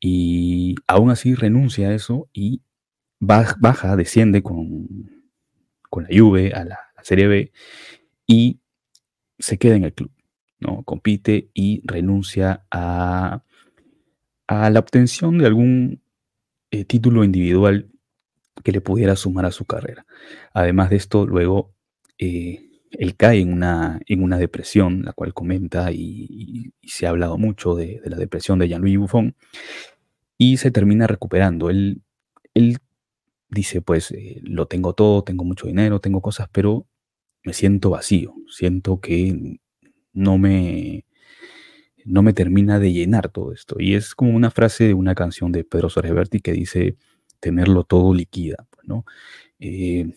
Y 0.00 0.76
aún 0.86 1.10
así 1.10 1.34
renuncia 1.34 1.88
a 1.88 1.94
eso 1.94 2.28
y 2.32 2.62
baja, 3.18 3.96
desciende 3.96 4.42
con, 4.42 4.88
con 5.90 6.04
la 6.04 6.10
Juve 6.16 6.52
a 6.52 6.64
la, 6.64 6.78
Serie 7.02 7.28
B 7.28 7.52
y 8.26 8.58
se 9.38 9.58
queda 9.58 9.76
en 9.76 9.84
el 9.84 9.92
club. 9.92 10.10
¿no? 10.58 10.82
Compite 10.82 11.50
y 11.54 11.82
renuncia 11.84 12.66
a, 12.68 13.44
a 14.48 14.70
la 14.70 14.80
obtención 14.80 15.38
de 15.38 15.46
algún 15.46 16.02
eh, 16.72 16.84
título 16.84 17.22
individual 17.22 17.88
que 18.64 18.72
le 18.72 18.80
pudiera 18.80 19.14
sumar 19.14 19.44
a 19.44 19.52
su 19.52 19.66
carrera. 19.66 20.04
Además 20.52 20.90
de 20.90 20.96
esto, 20.96 21.26
luego 21.26 21.76
eh, 22.18 22.65
él 22.98 23.16
cae 23.16 23.40
en 23.40 23.52
una, 23.52 24.00
en 24.06 24.22
una 24.22 24.38
depresión, 24.38 25.02
la 25.04 25.12
cual 25.12 25.34
comenta 25.34 25.92
y, 25.92 26.72
se 26.82 27.06
ha 27.06 27.10
hablado 27.10 27.38
mucho 27.38 27.74
de, 27.74 28.00
la 28.04 28.16
depresión 28.16 28.58
de 28.58 28.68
Jean-Louis 28.68 28.98
Buffon, 28.98 29.34
y 30.38 30.58
se 30.58 30.70
termina 30.70 31.06
recuperando. 31.06 31.70
Él, 31.70 32.02
él 32.54 32.78
dice, 33.48 33.82
pues, 33.82 34.10
eh, 34.12 34.40
lo 34.42 34.66
tengo 34.66 34.94
todo, 34.94 35.24
tengo 35.24 35.44
mucho 35.44 35.66
dinero, 35.66 36.00
tengo 36.00 36.20
cosas, 36.20 36.48
pero 36.52 36.86
me 37.44 37.52
siento 37.52 37.90
vacío, 37.90 38.34
siento 38.48 39.00
que 39.00 39.58
no 40.12 40.38
me, 40.38 41.04
no 42.04 42.22
me 42.22 42.32
termina 42.32 42.78
de 42.78 42.92
llenar 42.92 43.28
todo 43.30 43.52
esto. 43.52 43.76
Y 43.78 43.94
es 43.94 44.14
como 44.14 44.34
una 44.34 44.50
frase 44.50 44.84
de 44.84 44.94
una 44.94 45.14
canción 45.14 45.52
de 45.52 45.64
Pedro 45.64 45.90
Soreberti 45.90 46.40
que 46.40 46.52
dice, 46.52 46.96
tenerlo 47.40 47.84
todo 47.84 48.14
liquida, 48.14 48.66
pues, 48.70 48.86
¿no? 48.88 49.04
Eh, 49.58 50.12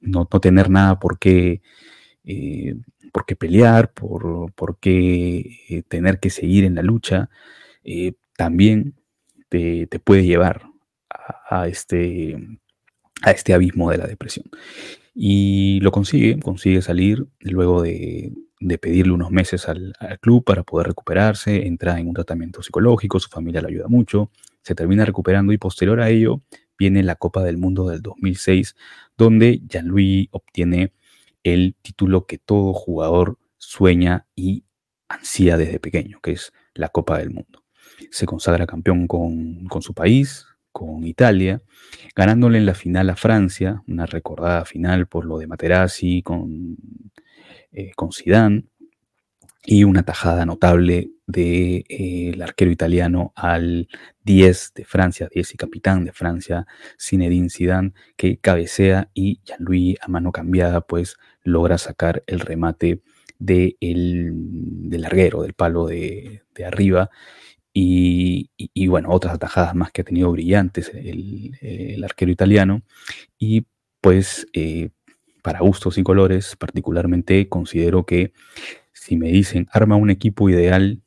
no, 0.00 0.26
tener 0.26 0.70
nada 0.70 0.98
por 0.98 1.18
qué, 1.18 1.62
eh, 2.24 2.76
por 3.12 3.26
qué 3.26 3.36
pelear, 3.36 3.92
por, 3.92 4.52
por 4.52 4.78
qué 4.78 5.58
eh, 5.68 5.82
tener 5.88 6.20
que 6.20 6.30
seguir 6.30 6.64
en 6.64 6.74
la 6.74 6.82
lucha, 6.82 7.30
también 8.36 8.94
te, 9.48 9.88
puede 10.04 10.24
llevar 10.24 10.62
a, 11.48 11.68
este, 11.68 12.36
a 13.22 13.30
este 13.30 13.54
abismo 13.54 13.90
de 13.90 13.98
la 13.98 14.06
depresión. 14.06 14.46
Y 15.14 15.80
lo 15.80 15.90
consigue, 15.90 16.38
consigue 16.38 16.82
salir 16.82 17.26
luego 17.40 17.82
de, 17.82 18.32
de 18.60 18.78
pedirle 18.78 19.12
unos 19.12 19.30
meses 19.30 19.68
al, 19.68 19.94
club 20.20 20.44
para 20.44 20.62
poder 20.62 20.88
recuperarse, 20.88 21.66
entra 21.66 21.98
en 21.98 22.08
un 22.08 22.14
tratamiento 22.14 22.62
psicológico, 22.62 23.20
su 23.20 23.28
familia 23.28 23.60
le 23.60 23.68
ayuda 23.68 23.88
mucho, 23.88 24.30
se 24.62 24.74
termina 24.74 25.04
recuperando 25.04 25.52
y 25.52 25.58
posterior 25.58 26.00
a 26.00 26.10
ello 26.10 26.42
viene 26.78 27.02
la 27.02 27.16
Copa 27.16 27.42
del 27.42 27.58
Mundo 27.58 27.88
del 27.88 28.02
2006, 28.02 28.76
donde 29.16 29.60
Jean-Louis 29.66 30.28
obtiene 30.30 30.92
el 31.42 31.74
título 31.82 32.26
que 32.26 32.38
todo 32.38 32.72
jugador 32.72 33.38
sueña 33.56 34.26
y 34.34 34.64
ansía 35.08 35.56
desde 35.56 35.80
pequeño, 35.80 36.20
que 36.20 36.32
es 36.32 36.52
la 36.74 36.88
Copa 36.88 37.18
del 37.18 37.30
Mundo. 37.30 37.64
Se 38.10 38.26
consagra 38.26 38.66
campeón 38.66 39.06
con, 39.06 39.66
con 39.66 39.82
su 39.82 39.94
país, 39.94 40.46
con 40.70 41.04
Italia, 41.04 41.62
ganándole 42.14 42.58
en 42.58 42.66
la 42.66 42.74
final 42.74 43.10
a 43.10 43.16
Francia, 43.16 43.82
una 43.88 44.06
recordada 44.06 44.64
final 44.64 45.06
por 45.08 45.24
lo 45.24 45.38
de 45.38 45.46
Materazzi, 45.46 46.22
con 46.22 46.76
eh, 47.70 47.92
con 47.94 48.12
Zidane 48.12 48.64
y 49.66 49.84
una 49.84 50.02
tajada 50.02 50.46
notable 50.46 51.10
del 51.28 51.84
de, 51.84 51.84
eh, 51.88 52.42
arquero 52.42 52.70
italiano 52.70 53.32
al 53.36 53.88
10 54.24 54.72
de 54.74 54.84
Francia, 54.84 55.28
10 55.32 55.54
y 55.54 55.56
capitán 55.58 56.04
de 56.04 56.12
Francia, 56.12 56.66
Zinedine 56.98 57.50
Zidane, 57.50 57.92
que 58.16 58.38
cabecea 58.38 59.10
y 59.12 59.40
Jean-Louis 59.44 59.98
a 60.00 60.08
mano 60.08 60.32
cambiada 60.32 60.80
pues 60.80 61.18
logra 61.42 61.76
sacar 61.76 62.24
el 62.26 62.40
remate 62.40 63.02
de 63.38 63.76
el, 63.80 64.32
del 64.88 65.02
larguero, 65.02 65.42
del 65.42 65.52
palo 65.52 65.86
de, 65.86 66.42
arriba. 66.66 67.10
Y, 67.80 68.50
bueno, 68.88 69.10
otras 69.10 69.34
atajadas 69.34 69.72
más 69.76 69.92
que 69.92 70.00
ha 70.00 70.04
tenido 70.04 70.32
brillantes 70.32 70.90
el, 70.92 72.02
arquero 72.02 72.32
italiano. 72.32 72.82
Y 73.38 73.66
pues 74.00 74.48
eh, 74.52 74.90
para 75.42 75.60
gustos 75.60 75.98
y 75.98 76.02
colores, 76.02 76.56
particularmente 76.56 77.48
considero 77.48 78.04
que 78.04 78.32
si 78.92 79.16
me 79.16 79.28
dicen 79.28 79.68
arma 79.72 79.96
un 79.96 80.10
equipo 80.10 80.48
ideal, 80.50 81.02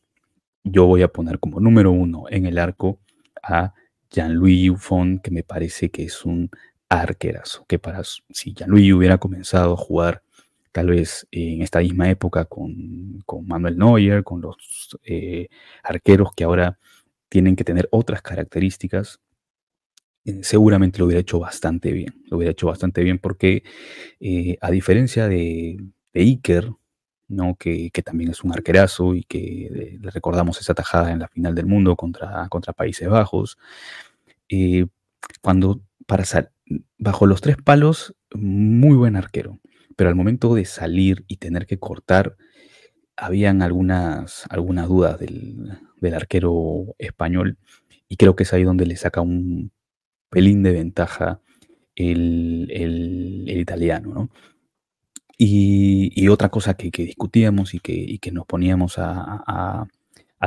yo 0.63 0.85
voy 0.85 1.01
a 1.01 1.07
poner 1.07 1.39
como 1.39 1.59
número 1.59 1.91
uno 1.91 2.25
en 2.29 2.45
el 2.45 2.57
arco 2.57 2.99
a 3.41 3.73
Jean-Louis 4.09 4.69
Buffon, 4.71 5.19
que 5.19 5.31
me 5.31 5.43
parece 5.43 5.89
que 5.89 6.03
es 6.03 6.25
un 6.25 6.49
arquerazo, 6.89 7.65
que 7.67 7.79
para 7.79 8.03
si 8.03 8.53
Jean-Louis 8.53 8.93
hubiera 8.93 9.17
comenzado 9.17 9.73
a 9.73 9.77
jugar 9.77 10.23
tal 10.71 10.87
vez 10.87 11.27
en 11.31 11.61
esta 11.61 11.79
misma 11.79 12.09
época 12.09 12.45
con, 12.45 13.23
Manuel 13.45 13.77
Neuer, 13.77 14.23
con 14.23 14.41
los 14.41 14.97
eh, 15.03 15.47
arqueros 15.83 16.33
que 16.35 16.43
ahora 16.43 16.77
tienen 17.29 17.55
que 17.55 17.63
tener 17.63 17.87
otras 17.91 18.21
características, 18.21 19.19
eh, 20.25 20.43
seguramente 20.43 20.99
lo 20.99 21.05
hubiera 21.05 21.21
hecho 21.21 21.39
bastante 21.39 21.91
bien. 21.91 22.13
Lo 22.29 22.37
hubiera 22.37 22.51
hecho 22.51 22.67
bastante 22.67 23.03
bien 23.03 23.19
porque, 23.19 23.63
eh, 24.19 24.57
a 24.61 24.71
diferencia 24.71 25.27
de, 25.27 25.77
Iker, 26.13 26.73
¿no? 27.31 27.55
Que, 27.55 27.91
también 28.03 28.31
es 28.31 28.43
un 28.43 28.51
arquerazo 28.51 29.15
y 29.15 29.23
que 29.23 29.65
eh, 29.65 29.97
le 30.01 30.11
recordamos 30.11 30.59
esa 30.59 30.73
tajada 30.73 31.11
en 31.11 31.19
la 31.19 31.27
final 31.27 31.55
del 31.55 31.65
mundo 31.65 31.95
contra, 31.95 32.47
contra 32.49 32.73
Países 32.73 33.07
Bajos, 33.09 33.57
cuando 35.41 35.81
para 36.05 36.25
bajo 36.97 37.25
los 37.25 37.41
tres 37.41 37.57
palos, 37.57 38.15
muy 38.33 38.95
buen 38.95 39.15
arquero, 39.15 39.59
pero 39.95 40.09
al 40.09 40.15
momento 40.15 40.55
de 40.55 40.65
salir 40.65 41.23
y 41.27 41.37
tener 41.37 41.65
que 41.65 41.79
cortar, 41.79 42.35
habían 43.15 43.61
algunas, 43.61 44.45
algunas 44.49 44.87
dudas 44.87 45.19
del, 45.19 45.79
del 46.01 46.13
arquero 46.15 46.95
español 46.97 47.57
y 48.09 48.17
creo 48.17 48.35
que 48.35 48.43
es 48.43 48.53
ahí 48.53 48.63
donde 48.63 48.85
le 48.85 48.97
saca 48.97 49.21
un 49.21 49.71
pelín 50.29 50.63
de 50.63 50.73
ventaja 50.73 51.39
el, 51.95 53.45
italiano, 53.47 54.13
¿no? 54.13 54.29
Y, 55.43 56.27
otra 56.27 56.49
cosa 56.49 56.75
que, 56.75 56.91
discutíamos 56.91 57.73
y 57.73 57.79
que, 57.79 58.31
nos 58.31 58.45
poníamos 58.45 58.99
a, 58.99 59.87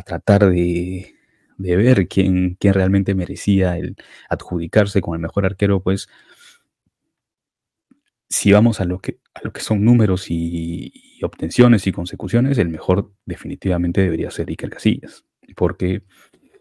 tratar 0.07 0.49
de, 0.51 1.17
ver 1.59 2.07
quién, 2.07 2.57
realmente 2.61 3.13
merecía 3.17 3.77
el 3.77 3.97
adjudicarse 4.31 5.01
con 5.01 5.17
el 5.17 5.21
mejor 5.21 5.47
arquero, 5.47 5.83
pues 5.83 6.09
si 8.29 8.53
vamos 8.53 8.81
a 8.81 8.85
lo 8.85 9.01
que, 9.01 9.19
son 9.57 9.85
números 9.85 10.31
y, 10.31 10.93
y 11.19 11.25
obtenciones 11.25 11.89
y 11.89 11.93
consecuciones, 11.93 12.57
el 12.59 12.69
mejor 12.69 13.13
definitivamente 13.27 14.01
debería 14.01 14.31
ser 14.31 14.49
Iker 14.49 14.71
Casillas, 14.71 15.25
porque 15.57 16.05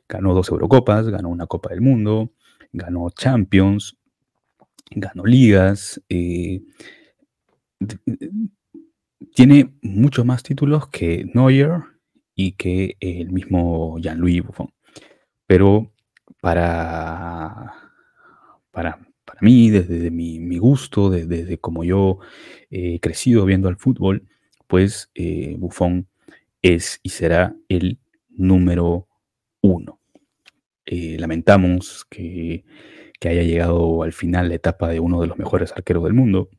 ganó 0.09 0.33
dos 0.33 0.49
Eurocopas, 0.49 1.07
ganó 1.07 1.29
una 1.29 1.45
Copa 1.45 1.69
del 1.69 1.81
Mundo, 1.81 2.33
ganó 2.71 3.11
Champions, 3.11 3.95
ganó 4.89 5.23
ligas, 5.23 6.01
eh, 6.09 6.63
tiene 9.33 9.73
muchos 9.81 10.25
más 10.25 10.43
títulos 10.43 10.87
que 10.89 11.25
Neuer 11.33 11.81
y 12.35 12.53
que 12.53 12.97
el 12.99 13.31
mismo 13.31 13.97
Jean-Louis 13.99 14.43
Buffon. 14.43 14.73
Pero 15.47 15.91
para, 16.41 17.73
para, 18.71 18.99
mí, 19.41 19.69
desde 19.69 20.09
mi, 20.11 20.57
gusto, 20.57 21.09
desde, 21.09 21.57
como 21.57 21.83
yo 21.83 22.19
he 22.69 22.99
crecido 22.99 23.45
viendo 23.45 23.67
al 23.67 23.77
fútbol, 23.77 24.27
pues 24.67 25.09
eh, 25.15 25.55
Buffon 25.57 26.07
es 26.61 26.99
y 27.03 27.09
será 27.09 27.55
el 27.67 27.99
número 28.29 29.07
uno. 29.61 29.99
Eh, 30.85 31.17
lamentamos 31.19 32.05
que, 32.09 32.65
haya 33.25 33.43
llegado 33.43 34.03
al 34.03 34.11
final 34.11 34.49
la 34.49 34.55
etapa 34.55 34.89
de 34.89 34.99
uno 34.99 35.21
de 35.21 35.27
los 35.27 35.37
mejores 35.37 35.71
arqueros 35.71 36.03
del 36.03 36.13
mundo. 36.13 36.49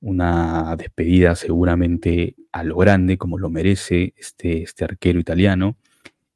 Una 0.00 0.74
despedida 0.76 1.34
seguramente 1.34 2.36
a 2.52 2.64
lo 2.64 2.76
grande, 2.76 3.18
como 3.18 3.38
lo 3.38 3.50
merece 3.50 4.14
este, 4.16 4.62
este 4.62 4.84
arquero 4.84 5.20
italiano. 5.20 5.76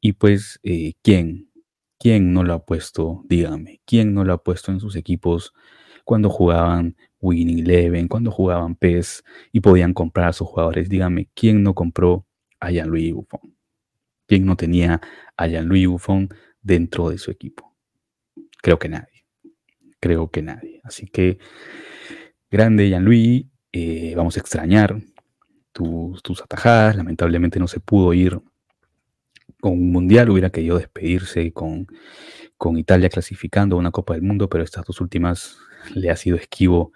Y 0.00 0.14
pues, 0.14 0.60
eh, 0.62 0.94
¿quién? 1.02 1.50
¿Quién 1.98 2.32
no 2.32 2.42
lo 2.44 2.54
ha 2.54 2.64
puesto? 2.66 3.24
Dígame, 3.28 3.80
¿quién 3.86 4.14
no 4.14 4.24
lo 4.24 4.34
ha 4.34 4.42
puesto 4.42 4.70
en 4.70 4.80
sus 4.80 4.96
equipos 4.96 5.54
cuando 6.04 6.28
jugaban 6.28 6.96
Winning 7.20 7.60
Eleven, 7.60 8.08
cuando 8.08 8.30
jugaban 8.30 8.74
PES 8.74 9.24
y 9.52 9.60
podían 9.60 9.94
comprar 9.94 10.28
a 10.28 10.32
sus 10.34 10.48
jugadores? 10.48 10.88
Dígame, 10.88 11.28
¿quién 11.34 11.62
no 11.62 11.74
compró 11.74 12.26
a 12.60 12.70
Jean-Louis 12.70 13.14
Buffon? 13.14 13.54
¿Quién 14.26 14.44
no 14.44 14.56
tenía 14.56 15.00
a 15.36 15.46
Jean-Louis 15.46 15.86
Buffon 15.86 16.28
dentro 16.64 17.10
de 17.10 17.18
su 17.18 17.30
equipo. 17.30 17.76
Creo 18.60 18.78
que 18.80 18.88
nadie. 18.88 19.24
Creo 20.00 20.30
que 20.30 20.42
nadie. 20.42 20.80
Así 20.82 21.06
que, 21.06 21.38
grande 22.50 22.88
Jean-Louis, 22.88 23.46
eh, 23.74 24.14
vamos 24.16 24.36
a 24.36 24.40
extrañar 24.40 24.96
tus, 25.72 26.22
tus 26.22 26.42
atajadas. 26.42 26.96
Lamentablemente 26.96 27.58
no 27.58 27.68
se 27.68 27.80
pudo 27.80 28.14
ir 28.14 28.40
con 29.60 29.72
un 29.72 29.92
mundial, 29.92 30.30
hubiera 30.30 30.50
querido 30.50 30.78
despedirse 30.78 31.52
con, 31.52 31.86
con 32.56 32.78
Italia 32.78 33.08
clasificando 33.08 33.76
a 33.76 33.78
una 33.78 33.90
Copa 33.90 34.14
del 34.14 34.22
Mundo, 34.22 34.48
pero 34.48 34.62
estas 34.62 34.84
dos 34.84 35.00
últimas 35.00 35.58
le 35.94 36.10
ha 36.10 36.16
sido 36.16 36.36
esquivo 36.36 36.92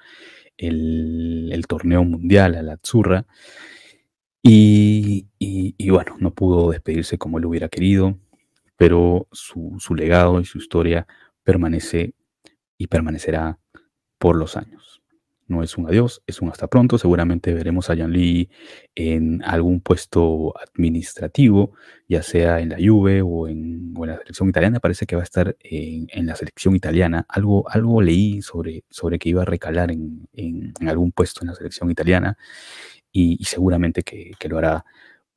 el, 0.57 1.64
torneo 1.68 2.05
mundial 2.05 2.55
a 2.55 2.62
la 2.62 2.74
Azzurra. 2.74 3.26
Y, 4.43 5.26
bueno, 5.91 6.16
no 6.20 6.33
pudo 6.33 6.70
despedirse 6.70 7.18
como 7.18 7.39
él 7.39 7.45
hubiera 7.45 7.68
querido 7.68 8.18
pero 8.79 9.26
su, 9.33 9.76
legado 9.97 10.41
y 10.41 10.45
su 10.45 10.59
historia 10.59 11.07
permanece 11.43 12.14
y 12.79 12.87
permanecerá 12.87 13.59
por 14.18 14.37
los 14.37 14.57
años. 14.57 15.03
No 15.49 15.63
es 15.63 15.79
un 15.79 15.89
adiós, 15.89 16.23
es 16.27 16.43
un 16.43 16.51
hasta 16.51 16.69
pronto. 16.69 16.99
Seguramente 16.99 17.55
veremos 17.55 17.89
a 17.89 17.97
Jan 17.97 18.13
Lee 18.13 18.51
en 18.95 19.43
algún 19.45 19.81
puesto 19.81 20.53
administrativo, 20.59 21.73
ya 22.07 22.23
sea 22.23 22.61
en 22.61 22.69
la 22.69 22.77
Juve 22.77 23.23
o 23.23 23.49
en, 23.49 23.95
la 23.95 24.19
selección 24.19 24.51
italiana. 24.51 24.79
Parece 24.79 25.07
que 25.07 25.17
va 25.17 25.23
a 25.23 25.25
estar 25.25 25.57
en, 25.61 26.27
la 26.27 26.37
selección 26.37 26.77
italiana. 26.77 27.25
Algo, 27.31 27.69
algo 27.71 28.03
leí 28.03 28.43
sobre, 28.43 28.85
sobre 28.91 29.19
que 29.19 29.31
iba 29.31 29.41
a 29.41 29.47
recalar 29.47 29.91
en, 29.91 30.75
algún 30.87 31.13
puesto 31.13 31.41
en 31.43 31.49
la 31.49 31.55
selección 31.55 31.91
italiana 31.91 32.37
y, 33.11 33.43
seguramente 33.45 34.03
que, 34.03 34.33
que, 34.39 34.49
lo 34.49 34.59
hará 34.59 34.85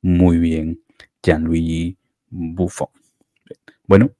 muy 0.02 0.38
bien 0.38 0.82
Gianluigi 1.22 1.96
Buffon. 2.28 2.88
Bueno, 3.86 4.12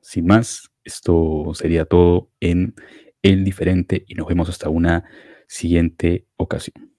sin 0.00 0.26
más, 0.26 0.70
esto 0.84 1.52
sería 1.54 1.84
todo 1.84 2.30
en 2.40 2.74
El 3.22 3.44
Diferente 3.44 4.04
y 4.06 4.14
nos 4.14 4.26
vemos 4.26 4.48
hasta 4.48 4.68
una 4.68 5.04
siguiente 5.46 6.26
ocasión. 6.36 6.91